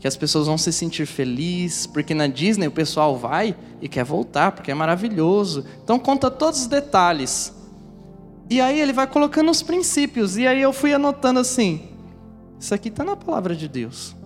que 0.00 0.06
as 0.06 0.16
pessoas 0.16 0.46
vão 0.46 0.56
se 0.56 0.72
sentir 0.72 1.06
felizes, 1.06 1.86
porque 1.86 2.14
na 2.14 2.28
Disney 2.28 2.68
o 2.68 2.70
pessoal 2.70 3.16
vai 3.16 3.54
e 3.82 3.88
quer 3.88 4.04
voltar, 4.04 4.52
porque 4.52 4.70
é 4.70 4.74
maravilhoso. 4.74 5.64
Então 5.82 5.98
conta 5.98 6.30
todos 6.30 6.60
os 6.60 6.66
detalhes. 6.68 7.52
E 8.50 8.60
aí 8.60 8.80
ele 8.80 8.92
vai 8.92 9.06
colocando 9.06 9.50
os 9.50 9.62
princípios. 9.62 10.36
E 10.36 10.46
aí 10.46 10.60
eu 10.60 10.72
fui 10.72 10.92
anotando 10.92 11.40
assim: 11.40 11.88
isso 12.58 12.74
aqui 12.74 12.88
está 12.88 13.04
na 13.04 13.16
palavra 13.16 13.54
de 13.54 13.68
Deus. 13.68 14.16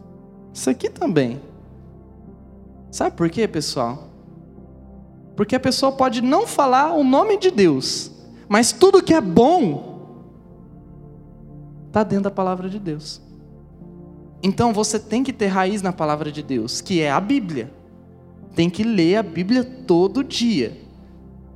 Isso 0.53 0.71
aqui 0.71 0.89
também. 0.89 1.41
Sabe 2.91 3.17
por 3.17 3.29
quê, 3.31 3.49
pessoal? 3.49 4.11
Porque 5.37 5.57
a 5.57 5.61
pessoa 5.61 5.93
pode 5.93 6.21
não 6.21 6.47
falar 6.47 6.93
o 6.93 7.03
nome 7.03 7.39
de 7.39 7.51
Deus, 7.51 8.11
mas 8.49 8.71
tudo 8.71 9.03
que 9.03 9.15
é 9.15 9.21
bom 9.21 9.91
está 11.87 12.03
dentro 12.03 12.25
da 12.25 12.31
palavra 12.31 12.69
de 12.69 12.79
Deus. 12.79 13.21
Então 14.43 14.73
você 14.73 14.99
tem 14.99 15.23
que 15.23 15.33
ter 15.33 15.47
raiz 15.47 15.83
na 15.83 15.93
palavra 15.93 16.31
de 16.31 16.43
Deus, 16.43 16.81
que 16.81 17.01
é 17.01 17.11
a 17.11 17.21
Bíblia. 17.21 17.73
Tem 18.55 18.69
que 18.69 18.83
ler 18.83 19.17
a 19.17 19.23
Bíblia 19.23 19.65
todo 19.65 20.23
dia. 20.23 20.79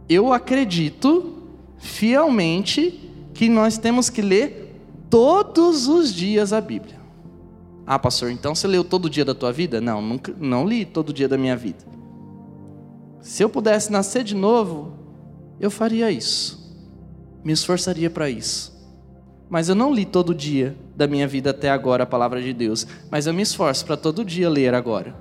Eu 0.09 0.33
acredito 0.33 1.36
fielmente 1.79 3.11
que 3.35 3.49
nós 3.49 3.79
temos 3.79 4.09
que 4.09 4.23
ler 4.23 4.81
todos 5.11 5.89
os 5.89 6.13
dias 6.13 6.53
a 6.53 6.61
Bíblia. 6.61 6.97
Ah, 7.87 7.99
pastor, 7.99 8.31
então 8.31 8.55
você 8.55 8.67
leu 8.67 8.83
todo 8.83 9.09
dia 9.09 9.25
da 9.25 9.35
tua 9.35 9.53
vida? 9.53 9.81
Não, 9.81 10.03
nunca, 10.03 10.35
não 10.41 10.67
li 10.67 10.85
todo 10.85 11.13
dia 11.13 11.29
da 11.29 11.39
minha 11.39 11.57
vida. 11.57 11.85
Se 13.21 13.43
eu 13.43 13.49
pudesse 13.49 13.93
nascer 13.93 14.25
de 14.25 14.35
novo, 14.35 14.93
eu 15.61 15.71
faria 15.71 16.11
isso. 16.11 16.67
Me 17.45 17.53
esforçaria 17.53 18.11
para 18.11 18.29
isso. 18.29 18.77
Mas 19.49 19.69
eu 19.69 19.75
não 19.75 19.95
li 19.95 20.05
todo 20.05 20.35
dia 20.35 20.77
da 20.97 21.07
minha 21.07 21.29
vida 21.29 21.51
até 21.51 21.71
agora 21.71 22.03
a 22.03 22.07
palavra 22.07 22.43
de 22.43 22.53
Deus, 22.53 22.87
mas 23.11 23.27
eu 23.27 23.35
me 23.35 23.43
esforço 23.43 23.85
para 23.85 23.97
todo 23.97 24.25
dia 24.25 24.51
ler 24.51 24.75
agora. 24.75 25.15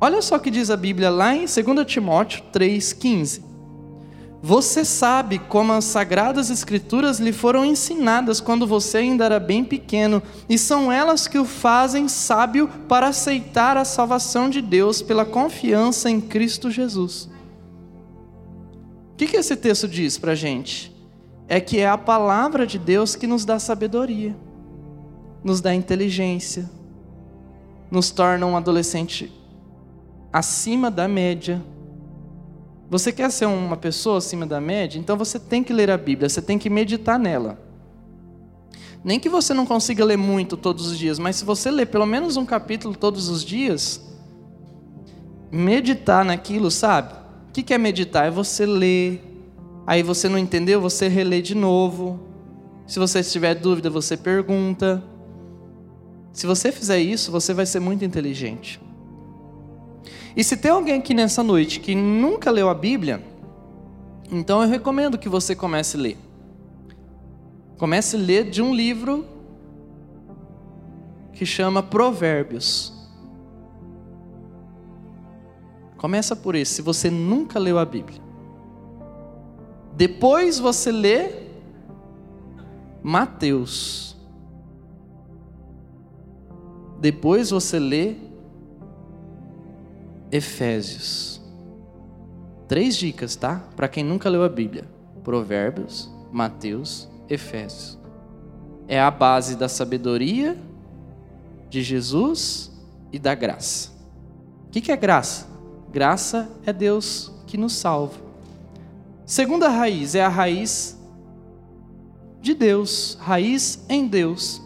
Olha 0.00 0.22
só 0.22 0.36
o 0.36 0.40
que 0.40 0.50
diz 0.50 0.70
a 0.70 0.76
Bíblia 0.76 1.10
lá 1.10 1.34
em 1.34 1.46
2 1.46 1.86
Timóteo 1.86 2.42
3,15. 2.52 3.42
Você 4.42 4.84
sabe 4.84 5.38
como 5.38 5.72
as 5.72 5.84
sagradas 5.84 6.50
escrituras 6.50 7.18
lhe 7.18 7.32
foram 7.32 7.64
ensinadas 7.64 8.40
quando 8.40 8.66
você 8.66 8.98
ainda 8.98 9.24
era 9.24 9.40
bem 9.40 9.64
pequeno, 9.64 10.22
e 10.48 10.58
são 10.58 10.92
elas 10.92 11.26
que 11.26 11.38
o 11.38 11.44
fazem 11.44 12.06
sábio 12.06 12.68
para 12.88 13.08
aceitar 13.08 13.76
a 13.76 13.84
salvação 13.84 14.48
de 14.48 14.60
Deus 14.60 15.00
pela 15.02 15.24
confiança 15.24 16.10
em 16.10 16.20
Cristo 16.20 16.70
Jesus. 16.70 17.30
O 19.12 19.16
que, 19.16 19.26
que 19.26 19.36
esse 19.36 19.56
texto 19.56 19.88
diz 19.88 20.18
para 20.18 20.34
gente? 20.34 20.94
É 21.48 21.58
que 21.58 21.78
é 21.78 21.88
a 21.88 21.96
palavra 21.96 22.66
de 22.66 22.78
Deus 22.78 23.16
que 23.16 23.26
nos 23.26 23.44
dá 23.44 23.58
sabedoria, 23.58 24.36
nos 25.42 25.60
dá 25.60 25.74
inteligência, 25.74 26.68
nos 27.90 28.10
torna 28.10 28.44
um 28.44 28.56
adolescente 28.56 29.32
acima 30.32 30.90
da 30.90 31.08
média 31.08 31.64
você 32.88 33.12
quer 33.12 33.30
ser 33.30 33.46
uma 33.46 33.76
pessoa 33.76 34.18
acima 34.18 34.46
da 34.46 34.60
média? 34.60 34.98
Então 34.98 35.16
você 35.16 35.38
tem 35.38 35.64
que 35.64 35.72
ler 35.72 35.90
a 35.90 35.98
Bíblia, 35.98 36.28
você 36.28 36.40
tem 36.40 36.58
que 36.58 36.70
meditar 36.70 37.18
nela. 37.18 37.58
Nem 39.02 39.20
que 39.20 39.28
você 39.28 39.52
não 39.52 39.66
consiga 39.66 40.04
ler 40.04 40.16
muito 40.16 40.56
todos 40.56 40.86
os 40.86 40.98
dias, 40.98 41.18
mas 41.18 41.36
se 41.36 41.44
você 41.44 41.70
ler 41.70 41.86
pelo 41.86 42.06
menos 42.06 42.36
um 42.36 42.44
capítulo 42.44 42.94
todos 42.94 43.28
os 43.28 43.44
dias, 43.44 44.00
meditar 45.50 46.24
naquilo, 46.24 46.70
sabe? 46.70 47.14
O 47.48 47.52
que 47.52 47.72
é 47.72 47.78
meditar? 47.78 48.26
É 48.26 48.30
você 48.30 48.66
ler, 48.66 49.22
aí 49.86 50.02
você 50.02 50.28
não 50.28 50.38
entendeu, 50.38 50.80
você 50.80 51.08
relê 51.08 51.40
de 51.40 51.54
novo. 51.54 52.20
Se 52.86 52.98
você 52.98 53.22
tiver 53.22 53.54
dúvida, 53.54 53.88
você 53.90 54.16
pergunta. 54.16 55.02
Se 56.32 56.46
você 56.46 56.70
fizer 56.70 56.98
isso, 56.98 57.32
você 57.32 57.54
vai 57.54 57.64
ser 57.64 57.80
muito 57.80 58.04
inteligente. 58.04 58.80
E 60.36 60.44
se 60.44 60.54
tem 60.54 60.70
alguém 60.70 60.98
aqui 60.98 61.14
nessa 61.14 61.42
noite 61.42 61.80
que 61.80 61.94
nunca 61.94 62.50
leu 62.50 62.68
a 62.68 62.74
Bíblia, 62.74 63.24
então 64.30 64.62
eu 64.62 64.68
recomendo 64.68 65.16
que 65.16 65.30
você 65.30 65.56
comece 65.56 65.96
a 65.96 66.00
ler. 66.00 66.18
Comece 67.78 68.16
a 68.16 68.18
ler 68.18 68.50
de 68.50 68.60
um 68.60 68.74
livro 68.74 69.24
que 71.32 71.46
chama 71.46 71.82
Provérbios. 71.82 72.92
Começa 75.96 76.36
por 76.36 76.54
esse, 76.54 76.74
se 76.74 76.82
você 76.82 77.10
nunca 77.10 77.58
leu 77.58 77.78
a 77.78 77.84
Bíblia. 77.86 78.20
Depois 79.94 80.58
você 80.58 80.92
lê 80.92 81.30
Mateus. 83.02 84.14
Depois 87.00 87.48
você 87.50 87.78
lê 87.78 88.25
Efésios. 90.30 91.40
Três 92.68 92.96
dicas, 92.96 93.36
tá? 93.36 93.62
Para 93.76 93.88
quem 93.88 94.04
nunca 94.04 94.28
leu 94.28 94.42
a 94.42 94.48
Bíblia: 94.48 94.84
Provérbios, 95.22 96.10
Mateus, 96.32 97.08
Efésios. 97.28 97.98
É 98.88 99.00
a 99.00 99.10
base 99.10 99.56
da 99.56 99.68
sabedoria 99.68 100.56
de 101.68 101.82
Jesus 101.82 102.72
e 103.12 103.18
da 103.18 103.34
graça. 103.34 103.90
O 104.66 104.70
que 104.70 104.92
é 104.92 104.96
graça? 104.96 105.46
Graça 105.92 106.48
é 106.64 106.72
Deus 106.72 107.32
que 107.46 107.56
nos 107.56 107.74
salva. 107.74 108.20
Segunda 109.24 109.68
raiz 109.68 110.14
é 110.14 110.24
a 110.24 110.28
raiz 110.28 110.96
de 112.40 112.54
Deus, 112.54 113.18
raiz 113.20 113.84
em 113.88 114.06
Deus. 114.06 114.62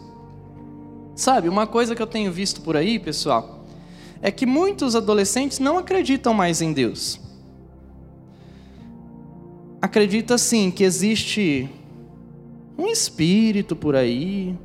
Sabe, 1.15 1.49
uma 1.49 1.65
coisa 1.65 1.95
que 1.95 2.01
eu 2.01 2.07
tenho 2.07 2.31
visto 2.31 2.61
por 2.61 2.77
aí, 2.77 2.99
pessoal, 2.99 3.60
é 4.21 4.31
que 4.31 4.45
muitos 4.45 4.95
adolescentes 4.95 5.59
não 5.59 5.77
acreditam 5.77 6.33
mais 6.33 6.61
em 6.61 6.71
Deus. 6.71 7.19
Acredita 9.81 10.37
sim 10.37 10.69
que 10.69 10.83
existe 10.83 11.67
um 12.77 12.87
espírito 12.87 13.75
por 13.75 13.95
aí, 13.95 14.55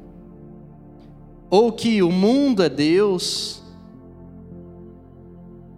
ou 1.49 1.73
que 1.73 2.03
o 2.03 2.11
mundo 2.11 2.63
é 2.63 2.69
Deus, 2.69 3.63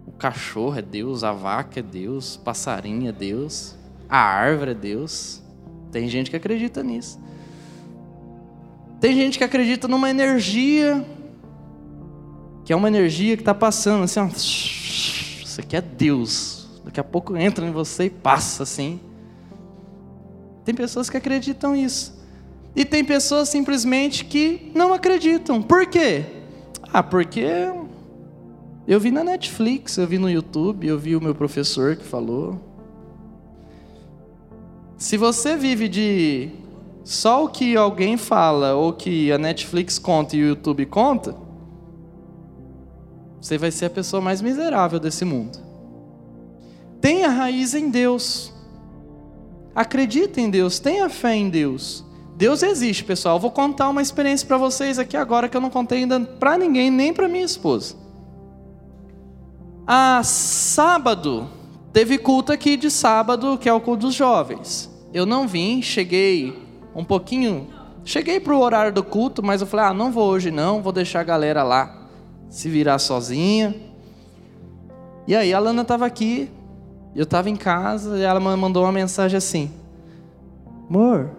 o 0.05 0.11
cachorro 0.11 0.77
é 0.77 0.81
Deus, 0.81 1.23
a 1.23 1.31
vaca 1.31 1.79
é 1.79 1.83
Deus, 1.83 2.35
o 2.35 2.39
passarinho 2.39 3.07
é 3.07 3.11
Deus, 3.11 3.75
a 4.09 4.17
árvore 4.17 4.71
é 4.71 4.75
Deus. 4.75 5.41
Tem 5.91 6.09
gente 6.09 6.29
que 6.29 6.35
acredita 6.35 6.83
nisso. 6.83 7.19
Tem 8.99 9.15
gente 9.15 9.37
que 9.37 9.43
acredita 9.43 9.87
numa 9.87 10.09
energia 10.09 11.05
que 12.69 12.73
é 12.73 12.75
uma 12.75 12.87
energia 12.87 13.35
que 13.35 13.41
está 13.41 13.55
passando 13.55 14.03
assim, 14.03 14.19
ó, 14.19 14.27
isso 14.27 15.59
aqui 15.59 15.75
é 15.75 15.81
Deus. 15.81 16.69
Daqui 16.85 16.99
a 16.99 17.03
pouco 17.03 17.35
entra 17.35 17.65
em 17.65 17.71
você 17.71 18.03
e 18.03 18.09
passa 18.11 18.61
assim. 18.61 18.99
Tem 20.63 20.75
pessoas 20.75 21.09
que 21.09 21.17
acreditam 21.17 21.75
isso. 21.75 22.23
E 22.75 22.85
tem 22.85 23.03
pessoas 23.03 23.49
simplesmente 23.49 24.23
que 24.23 24.71
não 24.75 24.93
acreditam. 24.93 25.63
Por 25.63 25.87
quê? 25.87 26.23
Ah, 26.93 27.01
porque 27.01 27.73
eu 28.87 28.99
vi 28.99 29.09
na 29.09 29.23
Netflix, 29.23 29.97
eu 29.97 30.05
vi 30.05 30.19
no 30.19 30.29
YouTube, 30.29 30.85
eu 30.85 30.99
vi 30.99 31.15
o 31.15 31.21
meu 31.21 31.33
professor 31.33 31.95
que 31.95 32.03
falou. 32.03 32.61
Se 34.95 35.17
você 35.17 35.57
vive 35.57 35.89
de 35.89 36.51
só 37.03 37.45
o 37.45 37.49
que 37.49 37.75
alguém 37.75 38.15
fala 38.15 38.75
ou 38.75 38.93
que 38.93 39.31
a 39.31 39.39
Netflix 39.39 39.97
conta 39.97 40.37
e 40.37 40.43
o 40.43 40.49
YouTube 40.49 40.85
conta, 40.85 41.48
você 43.41 43.57
vai 43.57 43.71
ser 43.71 43.85
a 43.85 43.89
pessoa 43.89 44.21
mais 44.21 44.41
miserável 44.41 44.99
desse 44.99 45.23
mundo. 45.23 45.59
Tenha 46.99 47.29
raiz 47.29 47.73
em 47.73 47.89
Deus. 47.89 48.53
Acredite 49.73 50.41
em 50.41 50.49
Deus, 50.49 50.79
tenha 50.79 51.09
fé 51.09 51.35
em 51.35 51.49
Deus. 51.49 52.03
Deus 52.35 52.63
existe, 52.63 53.03
pessoal. 53.03 53.35
Eu 53.35 53.39
vou 53.39 53.51
contar 53.51 53.89
uma 53.89 54.01
experiência 54.01 54.47
para 54.47 54.57
vocês 54.57 54.99
aqui 54.99 55.15
agora 55.15 55.47
que 55.47 55.55
eu 55.55 55.61
não 55.61 55.69
contei 55.69 55.99
ainda 55.99 56.19
para 56.19 56.57
ninguém, 56.57 56.89
nem 56.89 57.13
para 57.13 57.27
minha 57.27 57.43
esposa. 57.43 57.95
A 59.85 60.21
sábado 60.23 61.49
teve 61.91 62.17
culto 62.17 62.51
aqui 62.51 62.77
de 62.77 62.91
sábado, 62.91 63.57
que 63.57 63.67
é 63.67 63.73
o 63.73 63.81
culto 63.81 64.07
dos 64.07 64.15
jovens. 64.15 64.89
Eu 65.13 65.25
não 65.25 65.47
vim, 65.47 65.81
cheguei 65.81 66.53
um 66.95 67.03
pouquinho, 67.03 67.67
cheguei 68.05 68.39
para 68.39 68.55
o 68.55 68.59
horário 68.59 68.93
do 68.93 69.03
culto, 69.03 69.43
mas 69.43 69.61
eu 69.61 69.67
falei: 69.67 69.87
"Ah, 69.87 69.93
não 69.93 70.11
vou 70.11 70.29
hoje 70.29 70.51
não, 70.51 70.81
vou 70.81 70.93
deixar 70.93 71.21
a 71.21 71.23
galera 71.23 71.63
lá" 71.63 71.98
se 72.49 72.67
virar 72.67 72.99
sozinha. 72.99 73.75
E 75.27 75.35
aí 75.35 75.53
a 75.53 75.59
Lana 75.59 75.83
estava 75.83 76.05
aqui, 76.05 76.49
eu 77.15 77.23
estava 77.23 77.49
em 77.49 77.55
casa 77.55 78.17
e 78.17 78.21
ela 78.21 78.39
mandou 78.39 78.83
uma 78.83 78.91
mensagem 78.91 79.37
assim: 79.37 79.71
Amor, 80.89 81.29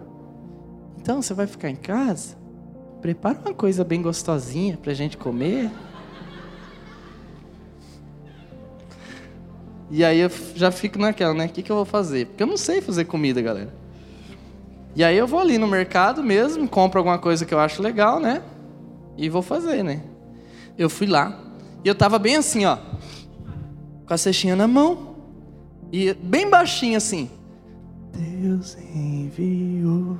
então 0.97 1.21
você 1.21 1.33
vai 1.33 1.47
ficar 1.47 1.69
em 1.69 1.75
casa? 1.75 2.35
Prepara 3.01 3.39
uma 3.39 3.53
coisa 3.53 3.83
bem 3.83 4.01
gostosinha 4.01 4.77
para 4.77 4.91
a 4.91 4.95
gente 4.95 5.17
comer. 5.17 5.69
E 9.89 10.05
aí 10.05 10.19
eu 10.19 10.31
já 10.55 10.71
fico 10.71 10.97
naquela, 10.97 11.33
né? 11.33 11.47
O 11.47 11.49
que, 11.49 11.61
que 11.61 11.69
eu 11.69 11.75
vou 11.75 11.83
fazer? 11.83 12.27
Porque 12.27 12.43
eu 12.43 12.47
não 12.47 12.55
sei 12.55 12.79
fazer 12.79 13.03
comida, 13.05 13.41
galera. 13.41 13.73
E 14.95 15.03
aí 15.03 15.17
eu 15.17 15.27
vou 15.27 15.39
ali 15.39 15.57
no 15.57 15.67
mercado 15.67 16.23
mesmo, 16.23 16.67
compro 16.67 16.99
alguma 16.99 17.17
coisa 17.17 17.45
que 17.45 17.53
eu 17.53 17.59
acho 17.59 17.81
legal, 17.81 18.19
né? 18.19 18.41
E 19.17 19.27
vou 19.27 19.41
fazer, 19.41 19.83
né? 19.83 20.01
Eu 20.77 20.89
fui 20.89 21.07
lá 21.07 21.39
e 21.83 21.87
eu 21.87 21.95
tava 21.95 22.19
bem 22.19 22.35
assim, 22.35 22.65
ó, 22.65 22.77
com 24.05 24.13
a 24.13 24.17
cestinha 24.17 24.55
na 24.55 24.67
mão 24.67 25.15
e 25.91 26.13
bem 26.13 26.49
baixinho 26.49 26.97
assim. 26.97 27.29
Deus 28.13 28.77
enviou 28.93 30.17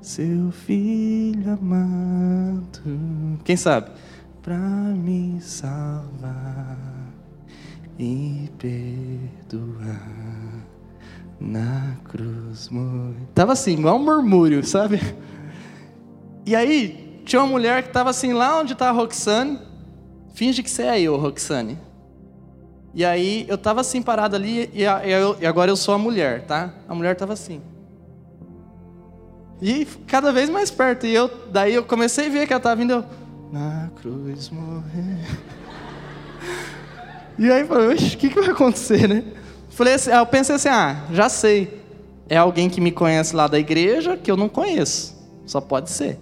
seu 0.00 0.50
filho 0.52 1.52
amado. 1.52 2.80
Quem 3.44 3.56
sabe? 3.56 3.90
Pra 4.42 4.58
me 4.58 5.40
salvar 5.40 6.78
e 7.98 8.50
perdoar 8.58 10.24
na 11.40 11.96
cruz. 12.04 12.68
Tava 13.34 13.52
assim, 13.52 13.72
igual 13.72 13.96
um 13.96 14.04
murmúrio, 14.04 14.64
sabe? 14.64 15.00
E 16.44 16.54
aí, 16.54 17.22
tinha 17.24 17.40
uma 17.40 17.48
mulher 17.48 17.82
que 17.82 17.88
tava 17.88 18.10
assim, 18.10 18.32
lá 18.32 18.60
onde 18.60 18.74
tá 18.74 18.90
a 18.90 18.92
Roxane, 18.92 19.58
finge 20.34 20.62
que 20.62 20.70
você 20.70 20.82
é 20.82 21.00
eu, 21.00 21.16
Roxane. 21.16 21.78
E 22.92 23.04
aí 23.04 23.44
eu 23.48 23.56
tava 23.56 23.80
assim 23.80 24.02
parado 24.02 24.36
ali 24.36 24.70
e, 24.72 24.82
e 24.82 25.46
agora 25.46 25.70
eu 25.70 25.76
sou 25.76 25.94
a 25.94 25.98
mulher, 25.98 26.42
tá? 26.42 26.74
A 26.88 26.94
mulher 26.94 27.16
tava 27.16 27.32
assim. 27.32 27.60
E 29.60 29.84
cada 30.06 30.30
vez 30.32 30.50
mais 30.50 30.70
perto. 30.70 31.06
E 31.06 31.14
eu, 31.14 31.30
daí 31.50 31.74
eu 31.74 31.84
comecei 31.84 32.26
a 32.26 32.30
ver 32.30 32.46
que 32.46 32.52
ela 32.52 32.60
tava 32.60 32.76
vindo. 32.76 32.92
Eu, 32.92 33.04
Na 33.50 33.90
cruz 34.00 34.50
morrer. 34.50 35.18
e 37.38 37.50
aí 37.50 37.62
eu 37.62 37.66
falei, 37.66 37.96
o 37.96 37.96
que, 37.96 38.28
que 38.28 38.40
vai 38.40 38.50
acontecer, 38.50 39.08
né? 39.08 39.24
Falei 39.70 39.94
assim, 39.94 40.10
eu 40.10 40.26
pensei 40.26 40.54
assim, 40.54 40.68
ah, 40.68 41.04
já 41.10 41.28
sei. 41.28 41.82
É 42.28 42.36
alguém 42.36 42.70
que 42.70 42.80
me 42.80 42.92
conhece 42.92 43.34
lá 43.34 43.46
da 43.46 43.58
igreja 43.58 44.16
que 44.16 44.30
eu 44.30 44.36
não 44.36 44.48
conheço. 44.48 45.14
Só 45.46 45.60
pode 45.60 45.90
ser. 45.90 46.18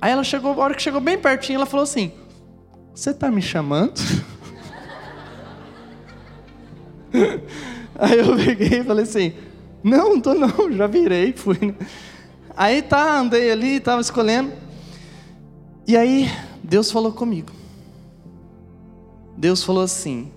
Aí 0.00 0.10
ela 0.10 0.24
chegou, 0.24 0.52
a 0.52 0.64
hora 0.64 0.74
que 0.74 0.82
chegou 0.82 1.00
bem 1.00 1.18
pertinho, 1.18 1.56
ela 1.56 1.66
falou 1.66 1.84
assim: 1.84 2.12
Você 2.96 3.10
está 3.10 3.30
me 3.30 3.42
chamando? 3.42 4.00
Aí 7.94 8.18
eu 8.18 8.34
peguei 8.36 8.80
e 8.80 8.84
falei 8.84 9.04
assim: 9.04 9.34
Não, 9.84 10.14
não 10.14 10.20
tô 10.20 10.32
não, 10.32 10.72
já 10.72 10.86
virei, 10.86 11.34
fui. 11.34 11.74
Aí 12.56 12.80
tá, 12.80 13.18
andei 13.18 13.52
ali, 13.52 13.76
estava 13.76 14.00
escolhendo. 14.00 14.50
E 15.86 15.94
aí 15.94 16.30
Deus 16.64 16.90
falou 16.90 17.12
comigo. 17.12 17.52
Deus 19.36 19.62
falou 19.62 19.82
assim: 19.82 20.32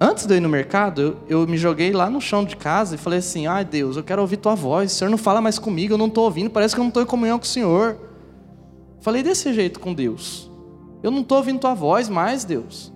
Antes 0.00 0.24
de 0.24 0.32
eu 0.32 0.38
ir 0.38 0.40
no 0.40 0.48
mercado, 0.48 1.02
eu, 1.28 1.40
eu, 1.40 1.46
me 1.46 1.58
joguei 1.58 1.92
lá 1.92 2.08
no 2.08 2.22
chão 2.22 2.42
de 2.42 2.56
casa 2.56 2.94
e 2.94 2.98
falei 2.98 3.18
assim: 3.18 3.46
Ai 3.46 3.66
Deus, 3.66 3.98
eu 3.98 4.02
quero 4.02 4.22
ouvir 4.22 4.38
tua 4.38 4.54
voz. 4.54 4.92
O 4.92 4.94
Senhor 4.94 5.10
não 5.10 5.18
fala 5.18 5.42
mais 5.42 5.58
comigo, 5.58 5.92
eu 5.92 5.98
não 5.98 6.06
estou 6.06 6.24
ouvindo, 6.24 6.48
parece 6.48 6.74
que 6.74 6.80
eu 6.80 6.84
não 6.84 6.88
estou 6.88 7.02
em 7.02 7.06
comunhão 7.06 7.38
com 7.38 7.44
o 7.44 7.48
Senhor. 7.48 7.98
Falei 9.02 9.22
desse 9.22 9.52
jeito 9.52 9.78
com 9.78 9.92
Deus. 9.92 10.49
Eu 11.02 11.10
não 11.10 11.20
estou 11.20 11.38
ouvindo 11.38 11.60
tua 11.60 11.74
voz 11.74 12.08
mais, 12.08 12.44
Deus. 12.44 12.92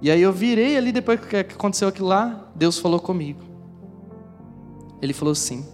E 0.00 0.10
aí 0.10 0.20
eu 0.20 0.32
virei 0.32 0.76
ali 0.76 0.90
depois 0.90 1.20
que 1.20 1.36
aconteceu 1.36 1.88
aquilo 1.88 2.08
lá, 2.08 2.48
Deus 2.54 2.78
falou 2.78 2.98
comigo. 2.98 3.40
Ele 5.00 5.12
falou 5.12 5.32
assim: 5.32 5.64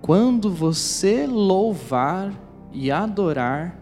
Quando 0.00 0.50
você 0.50 1.26
louvar 1.26 2.32
e 2.72 2.90
adorar, 2.90 3.78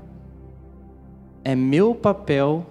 é 1.45 1.55
meu 1.55 1.95
papel 1.95 2.67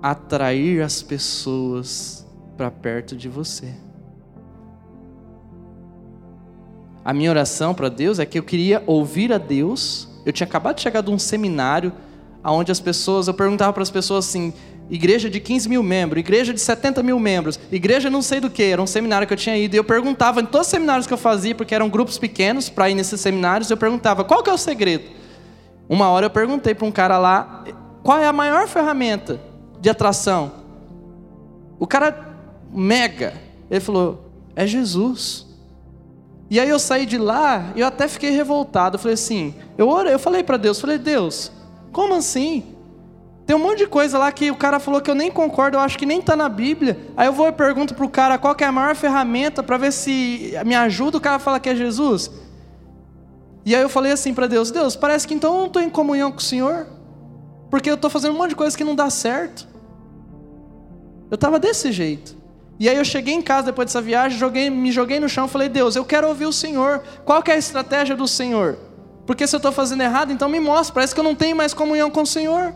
atrair 0.00 0.82
as 0.82 1.02
pessoas 1.02 2.26
para 2.56 2.70
perto 2.70 3.16
de 3.16 3.28
você. 3.28 3.74
A 7.04 7.12
minha 7.12 7.30
oração 7.30 7.74
para 7.74 7.88
Deus 7.88 8.18
é 8.18 8.24
que 8.24 8.38
eu 8.38 8.42
queria 8.42 8.82
ouvir 8.86 9.32
a 9.32 9.38
Deus. 9.38 10.08
Eu 10.24 10.32
tinha 10.32 10.46
acabado 10.46 10.76
de 10.76 10.82
chegar 10.82 11.02
de 11.02 11.10
um 11.10 11.18
seminário 11.18 11.92
onde 12.52 12.70
as 12.70 12.80
pessoas, 12.80 13.28
eu 13.28 13.34
perguntava 13.34 13.72
para 13.72 13.82
as 13.82 13.90
pessoas 13.90 14.28
assim: 14.28 14.52
igreja 14.90 15.30
de 15.30 15.40
15 15.40 15.68
mil 15.68 15.82
membros, 15.82 16.20
igreja 16.20 16.52
de 16.52 16.60
70 16.60 17.02
mil 17.02 17.18
membros, 17.18 17.58
igreja 17.72 18.10
não 18.10 18.22
sei 18.22 18.40
do 18.40 18.50
que, 18.50 18.62
era 18.62 18.82
um 18.82 18.86
seminário 18.86 19.26
que 19.26 19.32
eu 19.32 19.38
tinha 19.38 19.56
ido, 19.56 19.74
e 19.74 19.78
eu 19.78 19.84
perguntava 19.84 20.40
em 20.40 20.46
todos 20.46 20.66
os 20.66 20.70
seminários 20.70 21.06
que 21.06 21.12
eu 21.12 21.18
fazia, 21.18 21.54
porque 21.54 21.74
eram 21.74 21.88
grupos 21.88 22.18
pequenos 22.18 22.68
para 22.68 22.90
ir 22.90 22.94
nesses 22.94 23.20
seminários, 23.20 23.70
eu 23.70 23.76
perguntava: 23.76 24.24
qual 24.24 24.42
que 24.42 24.50
é 24.50 24.52
o 24.52 24.58
segredo? 24.58 25.04
Uma 25.88 26.08
hora 26.08 26.26
eu 26.26 26.30
perguntei 26.30 26.74
para 26.74 26.86
um 26.86 26.92
cara 26.92 27.18
lá: 27.18 27.64
qual 28.02 28.18
é 28.18 28.26
a 28.26 28.32
maior 28.32 28.68
ferramenta 28.68 29.40
de 29.84 29.90
atração. 29.90 30.50
O 31.78 31.86
cara 31.86 32.34
mega, 32.72 33.34
ele 33.70 33.80
falou: 33.80 34.30
é 34.56 34.66
Jesus. 34.66 35.46
E 36.48 36.58
aí 36.58 36.70
eu 36.70 36.78
saí 36.78 37.04
de 37.04 37.18
lá 37.18 37.72
e 37.76 37.80
eu 37.80 37.86
até 37.86 38.08
fiquei 38.08 38.30
revoltado. 38.30 38.94
Eu 38.94 38.98
falei 38.98 39.14
assim, 39.14 39.54
eu 39.76 39.88
orei, 39.88 40.14
eu 40.14 40.18
falei 40.18 40.42
para 40.42 40.56
Deus, 40.56 40.80
falei 40.80 40.96
Deus, 40.96 41.52
como 41.94 42.12
assim? 42.14 42.74
Tem 43.46 43.54
um 43.54 43.58
monte 43.60 43.78
de 43.78 43.86
coisa 43.86 44.18
lá 44.18 44.32
que 44.32 44.50
o 44.50 44.56
cara 44.56 44.80
falou 44.80 45.00
que 45.00 45.08
eu 45.08 45.14
nem 45.14 45.30
concordo, 45.30 45.76
eu 45.76 45.80
acho 45.80 45.96
que 45.96 46.04
nem 46.04 46.18
está 46.18 46.34
na 46.34 46.48
Bíblia. 46.48 46.98
Aí 47.16 47.28
eu 47.28 47.32
vou 47.32 47.46
e 47.46 47.52
pergunto 47.52 47.94
pro 47.94 48.08
cara 48.08 48.36
qual 48.36 48.56
é 48.58 48.64
a 48.64 48.72
maior 48.72 48.96
ferramenta 48.96 49.62
para 49.62 49.76
ver 49.76 49.92
se 49.92 50.54
me 50.66 50.74
ajuda. 50.74 51.18
O 51.18 51.20
cara 51.20 51.38
fala 51.38 51.60
que 51.60 51.68
é 51.68 51.76
Jesus. 51.76 52.30
E 53.64 53.76
aí 53.76 53.80
eu 53.80 53.88
falei 53.88 54.10
assim 54.10 54.34
para 54.34 54.48
Deus: 54.48 54.72
Deus, 54.72 54.96
parece 54.96 55.26
que 55.26 55.34
então 55.34 55.54
eu 55.54 55.60
não 55.60 55.66
estou 55.66 55.80
em 55.80 55.88
comunhão 55.88 56.32
com 56.32 56.38
o 56.38 56.42
Senhor, 56.42 56.86
porque 57.70 57.88
eu 57.88 57.94
estou 57.94 58.10
fazendo 58.10 58.34
um 58.34 58.38
monte 58.38 58.50
de 58.50 58.56
coisa 58.56 58.76
que 58.76 58.82
não 58.82 58.96
dá 58.96 59.08
certo. 59.08 59.68
Eu 61.30 61.36
estava 61.36 61.60
desse 61.60 61.92
jeito. 61.92 62.36
E 62.80 62.88
aí 62.88 62.96
eu 62.96 63.04
cheguei 63.04 63.34
em 63.34 63.42
casa 63.42 63.66
depois 63.66 63.86
dessa 63.86 64.02
viagem, 64.02 64.36
joguei, 64.36 64.68
me 64.68 64.90
joguei 64.90 65.20
no 65.20 65.28
chão 65.28 65.46
e 65.46 65.48
falei, 65.48 65.68
Deus, 65.68 65.94
eu 65.94 66.04
quero 66.04 66.26
ouvir 66.26 66.46
o 66.46 66.52
Senhor. 66.52 67.02
Qual 67.24 67.40
que 67.40 67.52
é 67.52 67.54
a 67.54 67.58
estratégia 67.58 68.16
do 68.16 68.26
Senhor? 68.26 68.78
Porque 69.26 69.46
se 69.46 69.54
eu 69.54 69.58
estou 69.58 69.72
fazendo 69.72 70.02
errado, 70.02 70.32
então 70.32 70.48
me 70.48 70.60
mostra. 70.60 70.94
Parece 70.94 71.14
que 71.14 71.20
eu 71.20 71.24
não 71.24 71.34
tenho 71.34 71.56
mais 71.56 71.72
comunhão 71.72 72.10
com 72.10 72.22
o 72.22 72.26
Senhor. 72.26 72.74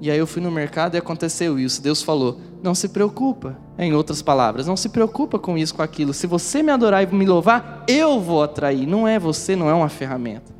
E 0.00 0.10
aí 0.10 0.18
eu 0.18 0.26
fui 0.26 0.42
no 0.42 0.50
mercado 0.50 0.94
e 0.94 0.98
aconteceu 0.98 1.58
isso. 1.58 1.82
Deus 1.82 2.02
falou: 2.02 2.40
Não 2.62 2.74
se 2.74 2.88
preocupa. 2.88 3.58
Em 3.78 3.92
outras 3.92 4.22
palavras, 4.22 4.66
não 4.66 4.76
se 4.76 4.88
preocupa 4.88 5.38
com 5.38 5.58
isso, 5.58 5.74
com 5.74 5.82
aquilo. 5.82 6.14
Se 6.14 6.26
você 6.26 6.62
me 6.62 6.72
adorar 6.72 7.02
e 7.02 7.14
me 7.14 7.26
louvar, 7.26 7.84
eu 7.86 8.18
vou 8.18 8.42
atrair. 8.42 8.86
Não 8.86 9.06
é 9.06 9.18
você, 9.18 9.54
não 9.54 9.68
é 9.68 9.74
uma 9.74 9.90
ferramenta. 9.90 10.54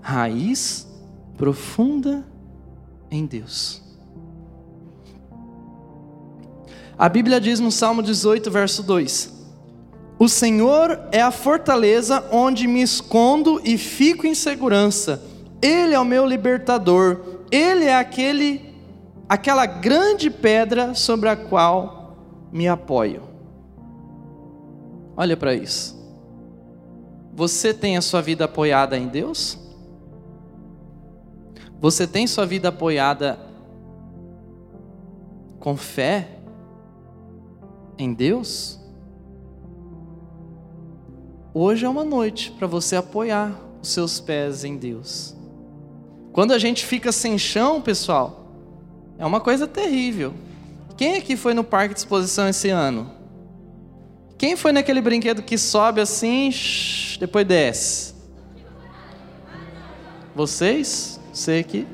Raiz 0.00 0.88
profunda 1.36 2.26
em 3.08 3.24
Deus. 3.24 3.80
A 6.98 7.08
Bíblia 7.08 7.40
diz 7.40 7.60
no 7.60 7.70
Salmo 7.70 8.02
18, 8.02 8.50
verso 8.50 8.82
2: 8.82 9.39
O 10.20 10.28
Senhor 10.28 11.00
é 11.10 11.22
a 11.22 11.30
fortaleza 11.30 12.22
onde 12.30 12.66
me 12.66 12.82
escondo 12.82 13.58
e 13.64 13.78
fico 13.78 14.26
em 14.26 14.34
segurança. 14.34 15.22
Ele 15.62 15.94
é 15.94 15.98
o 15.98 16.04
meu 16.04 16.26
libertador. 16.26 17.40
Ele 17.50 17.86
é 17.86 17.96
aquele 17.96 18.68
aquela 19.26 19.64
grande 19.64 20.28
pedra 20.28 20.94
sobre 20.94 21.28
a 21.28 21.36
qual 21.36 22.18
me 22.52 22.68
apoio. 22.68 23.22
Olha 25.16 25.36
para 25.36 25.54
isso. 25.54 25.98
Você 27.32 27.72
tem 27.72 27.96
a 27.96 28.02
sua 28.02 28.20
vida 28.20 28.44
apoiada 28.44 28.98
em 28.98 29.08
Deus? 29.08 29.58
Você 31.80 32.06
tem 32.06 32.26
sua 32.26 32.44
vida 32.44 32.68
apoiada 32.68 33.38
com 35.58 35.76
fé? 35.78 36.40
em 38.02 38.14
Deus, 38.14 38.79
hoje 41.52 41.84
é 41.84 41.88
uma 41.88 42.04
noite 42.04 42.50
para 42.52 42.66
você 42.66 42.96
apoiar 42.96 43.54
os 43.82 43.88
seus 43.88 44.20
pés 44.20 44.64
em 44.64 44.76
Deus. 44.76 45.34
Quando 46.32 46.52
a 46.52 46.58
gente 46.58 46.84
fica 46.86 47.10
sem 47.10 47.36
chão, 47.38 47.80
pessoal, 47.80 48.52
é 49.18 49.26
uma 49.26 49.40
coisa 49.40 49.66
terrível. 49.66 50.32
Quem 50.96 51.16
aqui 51.16 51.36
foi 51.36 51.54
no 51.54 51.64
parque 51.64 51.94
de 51.94 52.00
exposição 52.00 52.48
esse 52.48 52.68
ano? 52.68 53.10
Quem 54.38 54.56
foi 54.56 54.72
naquele 54.72 55.00
brinquedo 55.00 55.42
que 55.42 55.58
sobe 55.58 56.00
assim, 56.00 56.50
depois 57.18 57.46
desce? 57.46 58.14
Vocês? 60.34 61.20
Você 61.32 61.58
aqui? 61.58 61.86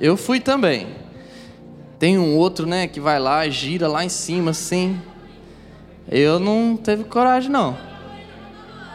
Eu 0.00 0.16
fui 0.16 0.40
também. 0.40 0.88
Tem 1.98 2.18
um 2.18 2.36
outro, 2.36 2.66
né, 2.66 2.86
que 2.86 3.00
vai 3.00 3.18
lá, 3.18 3.48
gira 3.48 3.88
lá 3.88 4.04
em 4.04 4.08
cima, 4.08 4.52
assim. 4.52 5.00
Eu 6.08 6.38
não 6.38 6.76
teve 6.76 7.04
coragem, 7.04 7.50
não. 7.50 7.76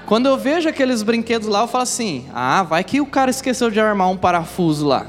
Quando 0.05 0.27
eu 0.27 0.37
vejo 0.37 0.67
aqueles 0.67 1.01
brinquedos 1.01 1.47
lá, 1.47 1.61
eu 1.61 1.67
falo 1.67 1.83
assim: 1.83 2.25
ah, 2.33 2.63
vai 2.63 2.83
que 2.83 3.01
o 3.01 3.05
cara 3.05 3.29
esqueceu 3.29 3.69
de 3.69 3.79
armar 3.79 4.09
um 4.09 4.17
parafuso 4.17 4.87
lá. 4.87 5.07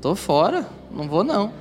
Tô 0.00 0.14
fora, 0.14 0.66
não 0.90 1.08
vou 1.08 1.24
não. 1.24 1.52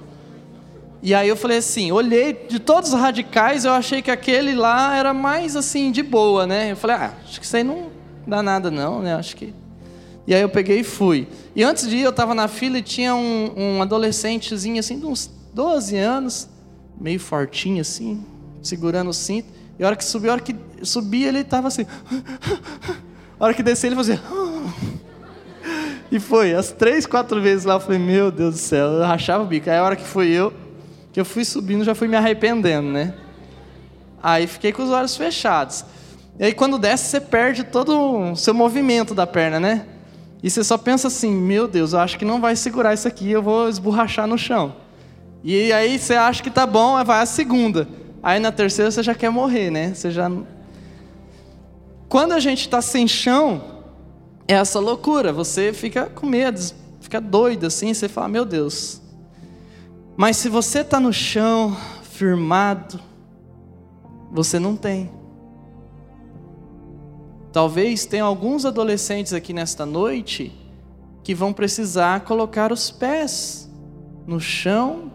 E 1.02 1.14
aí 1.14 1.30
eu 1.30 1.36
falei 1.36 1.60
assim, 1.60 1.92
olhei 1.92 2.34
de 2.34 2.60
todos 2.60 2.92
os 2.92 3.00
radicais, 3.00 3.66
eu 3.66 3.72
achei 3.72 4.02
que 4.02 4.10
aquele 4.10 4.56
lá 4.56 4.96
era 4.96 5.14
mais 5.14 5.56
assim 5.56 5.92
de 5.92 6.02
boa, 6.02 6.48
né? 6.48 6.72
Eu 6.72 6.76
falei, 6.76 6.96
ah, 6.96 7.14
acho 7.24 7.40
que 7.40 7.46
isso 7.46 7.56
aí 7.56 7.64
não 7.64 7.92
dá 8.26 8.42
nada 8.42 8.72
não, 8.72 9.02
né? 9.02 9.14
Acho 9.14 9.36
que 9.36 9.54
e 10.28 10.36
aí 10.36 10.42
eu 10.42 10.50
peguei 10.50 10.82
e 10.82 10.84
fui. 10.84 11.26
E 11.56 11.64
antes 11.64 11.88
de 11.88 11.96
ir, 11.96 12.02
eu 12.02 12.10
estava 12.10 12.36
na 12.36 12.50
fila 12.50 12.78
e 12.78 12.82
tinha 12.82 13.16
um, 13.16 13.54
um 13.56 13.82
adolescentezinho 13.82 14.78
assim, 14.78 15.00
de 15.00 15.06
uns 15.06 15.32
12 15.54 15.96
anos, 15.96 16.50
meio 17.00 17.20
fortinho 17.20 17.80
assim, 17.80 18.22
segurando 18.62 19.10
o 19.10 19.14
cinto. 19.14 19.48
E 19.80 19.84
a 19.84 19.88
hora 19.88 19.96
que 19.96 20.04
subiu, 20.04 20.32
a 20.32 20.34
hora 20.34 20.42
que 20.42 20.56
subia, 20.84 21.28
ele 21.28 21.40
estava 21.40 21.68
assim. 21.68 21.86
a 23.40 23.44
hora 23.44 23.54
que 23.54 23.62
descia, 23.62 23.88
ele 23.88 23.96
fazia. 23.96 24.20
e 26.12 26.20
foi, 26.20 26.54
as 26.54 26.72
três, 26.72 27.06
quatro 27.06 27.42
vezes 27.42 27.66
lá, 27.66 27.76
eu 27.76 27.80
falei, 27.80 28.00
meu 28.00 28.32
Deus 28.32 28.56
do 28.56 28.60
céu, 28.60 28.88
eu 28.88 29.04
rachava 29.04 29.44
o 29.44 29.48
bico. 29.48 29.70
Aí 29.70 29.78
a 29.78 29.84
hora 29.84 29.96
que 29.96 30.04
fui 30.04 30.30
eu, 30.30 30.54
que 31.14 31.20
eu 31.20 31.26
fui 31.26 31.46
subindo, 31.46 31.84
já 31.84 31.94
fui 31.94 32.08
me 32.08 32.16
arrependendo, 32.16 32.90
né? 32.90 33.14
Aí 34.22 34.48
fiquei 34.48 34.72
com 34.72 34.84
os 34.84 34.90
olhos 34.90 35.16
fechados. 35.16 35.86
E 36.40 36.46
aí 36.46 36.54
quando 36.54 36.78
desce, 36.78 37.06
você 37.06 37.22
perde 37.22 37.64
todo 37.64 38.32
o 38.32 38.36
seu 38.36 38.54
movimento 38.54 39.14
da 39.14 39.28
perna, 39.28 39.60
né? 39.60 39.86
E 40.42 40.50
você 40.50 40.64
só 40.64 40.78
pensa 40.78 41.08
assim: 41.08 41.34
meu 41.34 41.68
Deus, 41.68 41.94
eu 41.94 42.00
acho 42.00 42.18
que 42.18 42.26
não 42.26 42.40
vai 42.40 42.56
segurar 42.56 42.94
isso 42.94 43.08
aqui, 43.08 43.32
eu 43.32 43.42
vou 43.42 43.70
esborrachar 43.70 44.28
no 44.28 44.38
chão. 44.38 44.76
E 45.44 45.72
aí 45.72 45.98
você 45.98 46.14
acha 46.14 46.44
que 46.44 46.50
tá 46.50 46.66
bom, 46.66 47.04
vai 47.04 47.22
a 47.22 47.26
segunda. 47.26 47.88
Aí 48.28 48.42
na 48.42 48.52
terceira 48.52 48.92
você 48.92 49.02
já 49.02 49.16
quer 49.16 49.30
morrer, 49.30 49.72
né? 49.72 49.94
Você 49.94 50.12
já. 50.12 50.30
Quando 52.10 52.34
a 52.34 52.42
gente 52.42 52.60
está 52.60 52.82
sem 52.82 53.08
chão, 53.08 53.64
é 54.46 54.56
essa 54.56 54.82
loucura. 54.82 55.32
Você 55.32 55.72
fica 55.72 56.08
com 56.08 56.26
medo, 56.26 56.60
fica 57.00 57.22
doido 57.22 57.68
assim, 57.68 57.94
você 57.94 58.10
fala: 58.10 58.28
meu 58.28 58.44
Deus. 58.44 59.02
Mas 60.18 60.36
se 60.36 60.50
você 60.50 60.80
está 60.80 61.00
no 61.00 61.14
chão, 61.14 61.74
firmado, 62.04 63.00
você 64.30 64.60
não 64.60 64.76
tem. 64.76 65.10
Talvez 67.54 68.06
tenha 68.06 68.26
alguns 68.26 68.66
adolescentes 68.66 69.32
aqui 69.32 69.54
nesta 69.54 69.86
noite 69.86 70.52
que 71.24 71.34
vão 71.34 71.54
precisar 71.54 72.26
colocar 72.26 72.74
os 72.74 72.92
pés 72.92 73.72
no 74.28 74.38
chão 74.38 75.14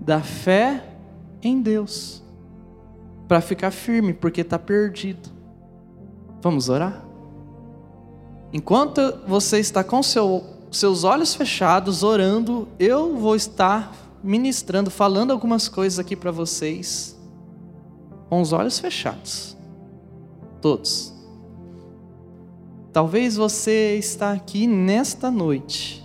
da 0.00 0.20
fé 0.20 0.82
em 1.40 1.62
Deus. 1.62 2.23
Para 3.26 3.40
ficar 3.40 3.70
firme, 3.70 4.12
porque 4.12 4.42
está 4.42 4.58
perdido. 4.58 5.30
Vamos 6.42 6.68
orar? 6.68 7.04
Enquanto 8.52 9.00
você 9.26 9.58
está 9.58 9.82
com 9.82 10.02
seu, 10.02 10.44
seus 10.70 11.04
olhos 11.04 11.34
fechados, 11.34 12.02
orando, 12.02 12.68
eu 12.78 13.16
vou 13.16 13.34
estar 13.34 13.92
ministrando, 14.22 14.90
falando 14.90 15.32
algumas 15.32 15.68
coisas 15.68 15.98
aqui 15.98 16.14
para 16.14 16.30
vocês, 16.30 17.18
com 18.28 18.40
os 18.40 18.52
olhos 18.52 18.78
fechados. 18.78 19.56
Todos. 20.60 21.12
Talvez 22.92 23.36
você 23.36 23.96
está 23.96 24.32
aqui 24.32 24.66
nesta 24.66 25.30
noite, 25.30 26.04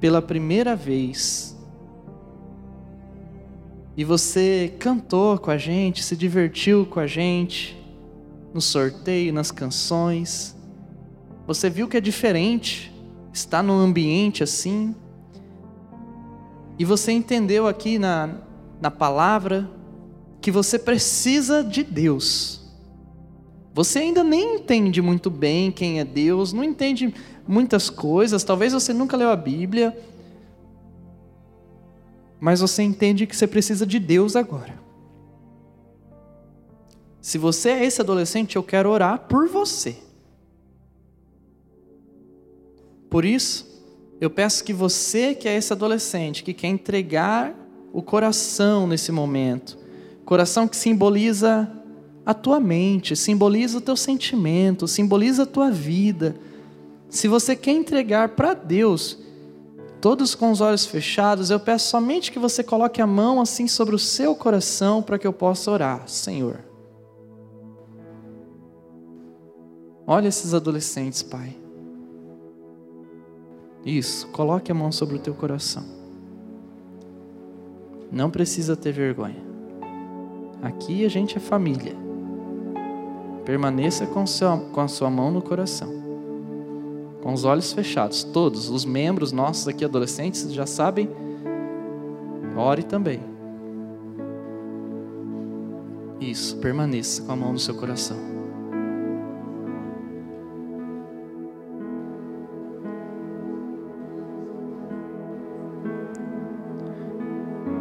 pela 0.00 0.22
primeira 0.22 0.74
vez, 0.74 1.55
e 3.96 4.04
você 4.04 4.74
cantou 4.78 5.38
com 5.38 5.50
a 5.50 5.56
gente, 5.56 6.04
se 6.04 6.14
divertiu 6.14 6.84
com 6.84 7.00
a 7.00 7.06
gente, 7.06 7.74
no 8.52 8.60
sorteio, 8.60 9.32
nas 9.32 9.50
canções. 9.50 10.54
Você 11.46 11.70
viu 11.70 11.88
que 11.88 11.96
é 11.96 12.00
diferente 12.00 12.92
estar 13.32 13.62
num 13.62 13.78
ambiente 13.78 14.42
assim. 14.42 14.94
E 16.78 16.84
você 16.84 17.10
entendeu 17.12 17.66
aqui 17.66 17.98
na, 17.98 18.34
na 18.82 18.90
palavra 18.90 19.70
que 20.42 20.50
você 20.50 20.78
precisa 20.78 21.64
de 21.64 21.82
Deus. 21.82 22.60
Você 23.72 24.00
ainda 24.00 24.22
nem 24.22 24.56
entende 24.56 25.00
muito 25.00 25.30
bem 25.30 25.70
quem 25.70 26.00
é 26.00 26.04
Deus, 26.04 26.52
não 26.52 26.64
entende 26.64 27.14
muitas 27.48 27.88
coisas, 27.88 28.44
talvez 28.44 28.72
você 28.72 28.92
nunca 28.92 29.16
leu 29.16 29.30
a 29.30 29.36
Bíblia 29.36 29.96
mas 32.40 32.60
você 32.60 32.82
entende 32.82 33.26
que 33.26 33.36
você 33.36 33.46
precisa 33.46 33.86
de 33.86 33.98
Deus 33.98 34.36
agora. 34.36 34.78
Se 37.20 37.38
você 37.38 37.70
é 37.70 37.84
esse 37.84 38.00
adolescente, 38.00 38.56
eu 38.56 38.62
quero 38.62 38.90
orar 38.90 39.26
por 39.28 39.48
você. 39.48 39.96
Por 43.10 43.24
isso, 43.24 43.66
eu 44.20 44.30
peço 44.30 44.62
que 44.62 44.72
você 44.72 45.34
que 45.34 45.48
é 45.48 45.56
esse 45.56 45.72
adolescente, 45.72 46.44
que 46.44 46.54
quer 46.54 46.68
entregar 46.68 47.54
o 47.92 48.02
coração 48.02 48.86
nesse 48.86 49.10
momento, 49.10 49.78
coração 50.24 50.68
que 50.68 50.76
simboliza 50.76 51.70
a 52.24 52.34
tua 52.34 52.60
mente, 52.60 53.16
simboliza 53.16 53.78
o 53.78 53.80
teu 53.80 53.96
sentimento, 53.96 54.86
simboliza 54.86 55.44
a 55.44 55.46
tua 55.46 55.70
vida. 55.70 56.36
Se 57.08 57.28
você 57.28 57.54
quer 57.56 57.72
entregar 57.72 58.30
para 58.30 58.52
Deus, 58.52 59.18
todos 60.06 60.36
com 60.36 60.52
os 60.52 60.60
olhos 60.60 60.86
fechados, 60.86 61.50
eu 61.50 61.58
peço 61.58 61.88
somente 61.88 62.30
que 62.30 62.38
você 62.38 62.62
coloque 62.62 63.02
a 63.02 63.06
mão 63.08 63.40
assim 63.40 63.66
sobre 63.66 63.92
o 63.92 63.98
seu 63.98 64.36
coração 64.36 65.02
para 65.02 65.18
que 65.18 65.26
eu 65.26 65.32
possa 65.32 65.68
orar, 65.68 66.06
Senhor. 66.06 66.60
Olha 70.06 70.28
esses 70.28 70.54
adolescentes, 70.54 71.24
Pai. 71.24 71.56
Isso, 73.84 74.28
coloque 74.28 74.70
a 74.70 74.74
mão 74.76 74.92
sobre 74.92 75.16
o 75.16 75.18
teu 75.18 75.34
coração. 75.34 75.82
Não 78.08 78.30
precisa 78.30 78.76
ter 78.76 78.92
vergonha. 78.92 79.44
Aqui 80.62 81.04
a 81.04 81.08
gente 81.08 81.36
é 81.36 81.40
família. 81.40 81.96
Permaneça 83.44 84.06
com, 84.06 84.24
seu, 84.24 84.56
com 84.72 84.80
a 84.80 84.86
sua 84.86 85.10
mão 85.10 85.32
no 85.32 85.42
coração 85.42 86.05
com 87.26 87.32
os 87.32 87.44
olhos 87.44 87.72
fechados, 87.72 88.22
todos 88.22 88.70
os 88.70 88.84
membros 88.84 89.32
nossos 89.32 89.66
aqui, 89.66 89.84
adolescentes, 89.84 90.48
já 90.52 90.64
sabem, 90.64 91.10
ore 92.56 92.84
também. 92.84 93.20
Isso, 96.20 96.56
permaneça 96.58 97.22
com 97.22 97.32
a 97.32 97.34
mão 97.34 97.52
no 97.52 97.58
seu 97.58 97.74
coração. 97.74 98.16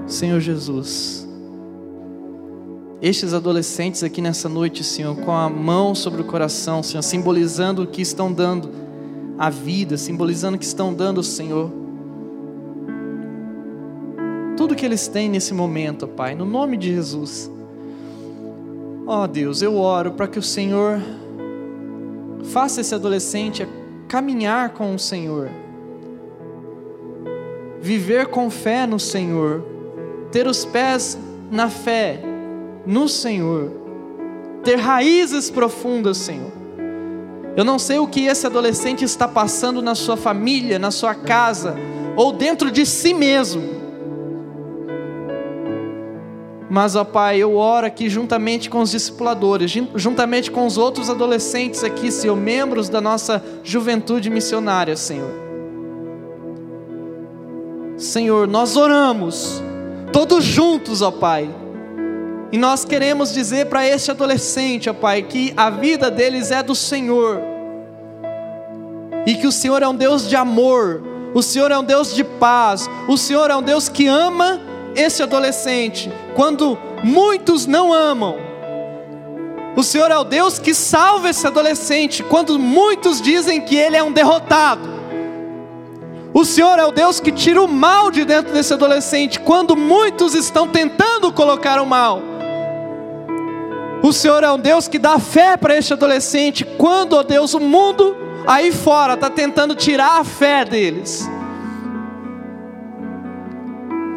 Senhor 0.07 0.39
Jesus, 0.39 1.29
estes 2.99 3.31
adolescentes 3.31 4.01
aqui 4.01 4.21
nessa 4.21 4.49
noite, 4.49 4.83
Senhor, 4.83 5.15
com 5.17 5.31
a 5.31 5.47
mão 5.47 5.93
sobre 5.93 6.21
o 6.21 6.25
coração, 6.25 6.81
Senhor, 6.81 7.03
simbolizando 7.03 7.83
o 7.83 7.87
que 7.87 8.01
estão 8.01 8.33
dando 8.33 8.84
a 9.37 9.49
vida, 9.49 9.97
simbolizando 9.97 10.57
que 10.57 10.65
estão 10.65 10.93
dando 10.93 11.17
ao 11.17 11.23
Senhor. 11.23 11.71
Tudo 14.55 14.75
que 14.75 14.85
eles 14.85 15.07
têm 15.07 15.29
nesse 15.29 15.53
momento, 15.53 16.07
Pai, 16.07 16.33
no 16.33 16.45
nome 16.45 16.77
de 16.77 16.93
Jesus. 16.93 17.51
Ó 19.05 19.23
oh, 19.23 19.27
Deus, 19.27 19.61
eu 19.61 19.75
oro 19.75 20.13
para 20.13 20.27
que 20.27 20.39
o 20.39 20.43
Senhor 20.43 20.99
faça 22.45 22.81
esse 22.81 22.95
adolescente 22.95 23.67
caminhar 24.07 24.69
com 24.69 24.95
o 24.95 24.99
Senhor, 24.99 25.49
viver 27.81 28.27
com 28.27 28.49
fé 28.49 28.87
no 28.87 28.99
Senhor, 28.99 29.63
ter 30.31 30.47
os 30.47 30.63
pés 30.63 31.17
na 31.51 31.69
fé 31.69 32.21
no 32.85 33.09
Senhor, 33.09 33.71
ter 34.63 34.77
raízes 34.77 35.49
profundas, 35.49 36.17
Senhor 36.17 36.64
eu 37.55 37.63
não 37.63 37.79
sei 37.79 37.99
o 37.99 38.07
que 38.07 38.25
esse 38.25 38.45
adolescente 38.45 39.05
está 39.05 39.27
passando 39.27 39.81
na 39.81 39.95
sua 39.95 40.17
família, 40.17 40.77
na 40.77 40.91
sua 40.91 41.15
casa, 41.15 41.75
ou 42.15 42.31
dentro 42.31 42.69
de 42.69 42.85
si 42.85 43.13
mesmo. 43.13 43.75
Mas, 46.69 46.95
ó 46.95 47.05
Pai, 47.05 47.37
eu 47.37 47.55
oro 47.55 47.87
aqui 47.87 48.09
juntamente 48.09 48.69
com 48.69 48.81
os 48.81 48.91
discipuladores, 48.91 49.71
juntamente 49.95 50.51
com 50.51 50.65
os 50.65 50.77
outros 50.77 51.09
adolescentes 51.09 51.83
aqui, 51.83 52.11
Senhor, 52.11 52.35
membros 52.35 52.89
da 52.89 52.99
nossa 52.99 53.41
juventude 53.63 54.29
missionária, 54.29 54.97
Senhor. 54.97 55.31
Senhor, 57.97 58.45
nós 58.47 58.75
oramos, 58.75 59.63
todos 60.11 60.43
juntos, 60.43 61.01
ó 61.01 61.11
Pai 61.11 61.49
e 62.55 62.57
nós 62.57 62.85
queremos 62.85 63.33
dizer 63.33 63.65
para 63.65 63.85
este 63.85 64.11
adolescente, 64.11 64.89
ó 64.89 64.93
Pai, 64.93 65.23
que 65.23 65.53
a 65.57 65.69
vida 65.69 66.09
deles 66.09 66.51
é 66.51 66.63
do 66.63 66.73
Senhor. 66.73 67.41
E 69.25 69.35
que 69.35 69.45
o 69.45 69.51
Senhor 69.51 69.83
é 69.83 69.87
um 69.89 69.93
Deus 69.93 70.25
de 70.29 70.37
amor, 70.37 71.03
o 71.33 71.41
Senhor 71.41 71.69
é 71.69 71.77
um 71.77 71.83
Deus 71.83 72.15
de 72.15 72.23
paz, 72.23 72.89
o 73.09 73.17
Senhor 73.17 73.51
é 73.51 73.55
um 73.57 73.61
Deus 73.61 73.89
que 73.89 74.07
ama 74.07 74.61
esse 74.95 75.21
adolescente, 75.21 76.09
quando 76.33 76.77
muitos 77.03 77.65
não 77.65 77.93
amam. 77.93 78.37
O 79.75 79.83
Senhor 79.83 80.09
é 80.09 80.17
o 80.17 80.23
Deus 80.23 80.57
que 80.57 80.73
salva 80.73 81.31
esse 81.31 81.45
adolescente, 81.45 82.23
quando 82.23 82.57
muitos 82.57 83.19
dizem 83.19 83.59
que 83.59 83.75
ele 83.75 83.97
é 83.97 84.03
um 84.03 84.13
derrotado. 84.13 84.87
O 86.33 86.45
Senhor 86.45 86.79
é 86.79 86.85
o 86.85 86.91
Deus 86.93 87.19
que 87.19 87.33
tira 87.33 87.61
o 87.61 87.67
mal 87.67 88.09
de 88.09 88.23
dentro 88.23 88.53
desse 88.53 88.73
adolescente, 88.73 89.41
quando 89.41 89.75
muitos 89.75 90.33
estão 90.33 90.69
tentando 90.69 91.33
colocar 91.33 91.81
o 91.81 91.85
mal. 91.85 92.34
O 94.05 94.13
Senhor 94.13 94.43
é 94.43 94.51
um 94.51 94.59
Deus 94.59 94.87
que 94.87 94.99
dá 94.99 95.17
fé 95.17 95.57
para 95.57 95.75
este 95.75 95.91
adolescente, 95.93 96.63
quando, 96.63 97.13
ó 97.13 97.23
Deus, 97.23 97.55
o 97.55 97.59
mundo 97.59 98.15
aí 98.45 98.71
fora 98.71 99.15
está 99.15 99.31
tentando 99.31 99.73
tirar 99.73 100.19
a 100.19 100.23
fé 100.23 100.63
deles. 100.63 101.27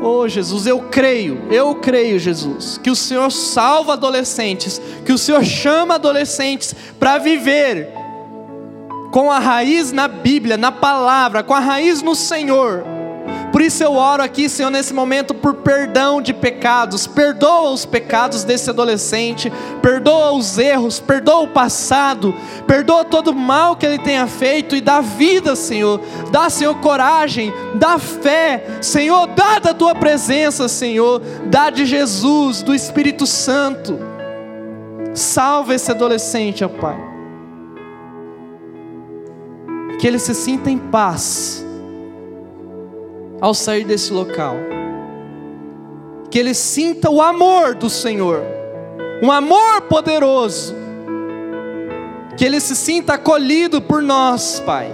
Oh 0.02 0.28
Jesus, 0.28 0.66
eu 0.66 0.80
creio, 0.90 1.40
eu 1.50 1.76
creio, 1.76 2.18
Jesus, 2.18 2.76
que 2.76 2.90
o 2.90 2.94
Senhor 2.94 3.32
salva 3.32 3.94
adolescentes, 3.94 4.78
que 5.06 5.12
o 5.12 5.16
Senhor 5.16 5.42
chama 5.42 5.94
adolescentes 5.94 6.76
para 6.98 7.16
viver 7.16 7.88
com 9.10 9.32
a 9.32 9.38
raiz 9.38 9.90
na 9.90 10.06
Bíblia, 10.06 10.58
na 10.58 10.70
palavra, 10.70 11.42
com 11.42 11.54
a 11.54 11.60
raiz 11.60 12.02
no 12.02 12.14
Senhor 12.14 12.97
por 13.50 13.62
isso 13.62 13.82
eu 13.82 13.94
oro 13.94 14.22
aqui, 14.22 14.48
Senhor, 14.48 14.70
nesse 14.70 14.92
momento 14.92 15.32
por 15.32 15.54
perdão 15.54 16.20
de 16.20 16.34
pecados. 16.34 17.06
Perdoa 17.06 17.70
os 17.70 17.86
pecados 17.86 18.44
desse 18.44 18.68
adolescente, 18.68 19.50
perdoa 19.80 20.32
os 20.32 20.58
erros, 20.58 21.00
perdoa 21.00 21.40
o 21.40 21.48
passado, 21.48 22.34
perdoa 22.66 23.04
todo 23.04 23.28
o 23.28 23.34
mal 23.34 23.76
que 23.76 23.86
ele 23.86 23.98
tenha 23.98 24.26
feito 24.26 24.76
e 24.76 24.80
dá 24.80 25.00
vida, 25.00 25.56
Senhor. 25.56 26.00
Dá, 26.30 26.50
Senhor, 26.50 26.74
coragem, 26.76 27.52
dá 27.76 27.98
fé, 27.98 28.64
Senhor, 28.82 29.26
dá 29.28 29.58
da 29.58 29.72
tua 29.72 29.94
presença, 29.94 30.68
Senhor. 30.68 31.22
Dá 31.46 31.70
de 31.70 31.86
Jesus, 31.86 32.62
do 32.62 32.74
Espírito 32.74 33.26
Santo. 33.26 33.98
Salva 35.14 35.74
esse 35.74 35.90
adolescente, 35.90 36.64
ó 36.64 36.68
Pai. 36.68 36.98
Que 39.98 40.06
ele 40.06 40.18
se 40.18 40.34
sinta 40.34 40.70
em 40.70 40.78
paz 40.78 41.57
ao 43.40 43.54
sair 43.54 43.84
desse 43.84 44.12
local. 44.12 44.56
Que 46.30 46.38
ele 46.38 46.54
sinta 46.54 47.10
o 47.10 47.22
amor 47.22 47.74
do 47.74 47.88
Senhor, 47.88 48.42
um 49.22 49.30
amor 49.30 49.82
poderoso. 49.82 50.74
Que 52.36 52.44
ele 52.44 52.60
se 52.60 52.76
sinta 52.76 53.14
acolhido 53.14 53.80
por 53.80 54.02
nós, 54.02 54.60
Pai. 54.64 54.92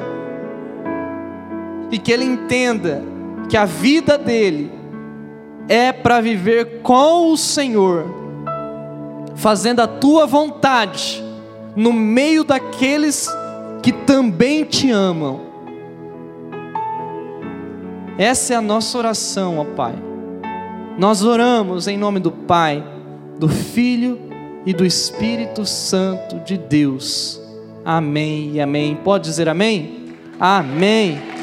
E 1.90 1.98
que 1.98 2.10
ele 2.10 2.24
entenda 2.24 3.02
que 3.48 3.56
a 3.56 3.64
vida 3.64 4.16
dele 4.16 4.72
é 5.68 5.92
para 5.92 6.20
viver 6.20 6.80
com 6.82 7.30
o 7.32 7.36
Senhor 7.36 8.24
fazendo 9.34 9.80
a 9.80 9.86
tua 9.86 10.26
vontade 10.26 11.22
no 11.76 11.92
meio 11.92 12.44
daqueles 12.44 13.28
que 13.82 13.92
também 13.92 14.64
te 14.64 14.90
amam. 14.90 15.53
Essa 18.16 18.54
é 18.54 18.56
a 18.56 18.62
nossa 18.62 18.96
oração, 18.96 19.58
ó 19.58 19.64
Pai. 19.64 19.94
Nós 20.96 21.22
oramos 21.22 21.88
em 21.88 21.98
nome 21.98 22.20
do 22.20 22.30
Pai, 22.30 22.84
do 23.38 23.48
Filho 23.48 24.18
e 24.64 24.72
do 24.72 24.86
Espírito 24.86 25.66
Santo 25.66 26.38
de 26.40 26.56
Deus. 26.56 27.40
Amém 27.84 28.52
e 28.52 28.60
amém. 28.60 28.96
Pode 28.96 29.24
dizer 29.24 29.48
amém? 29.48 30.14
Amém. 30.38 31.33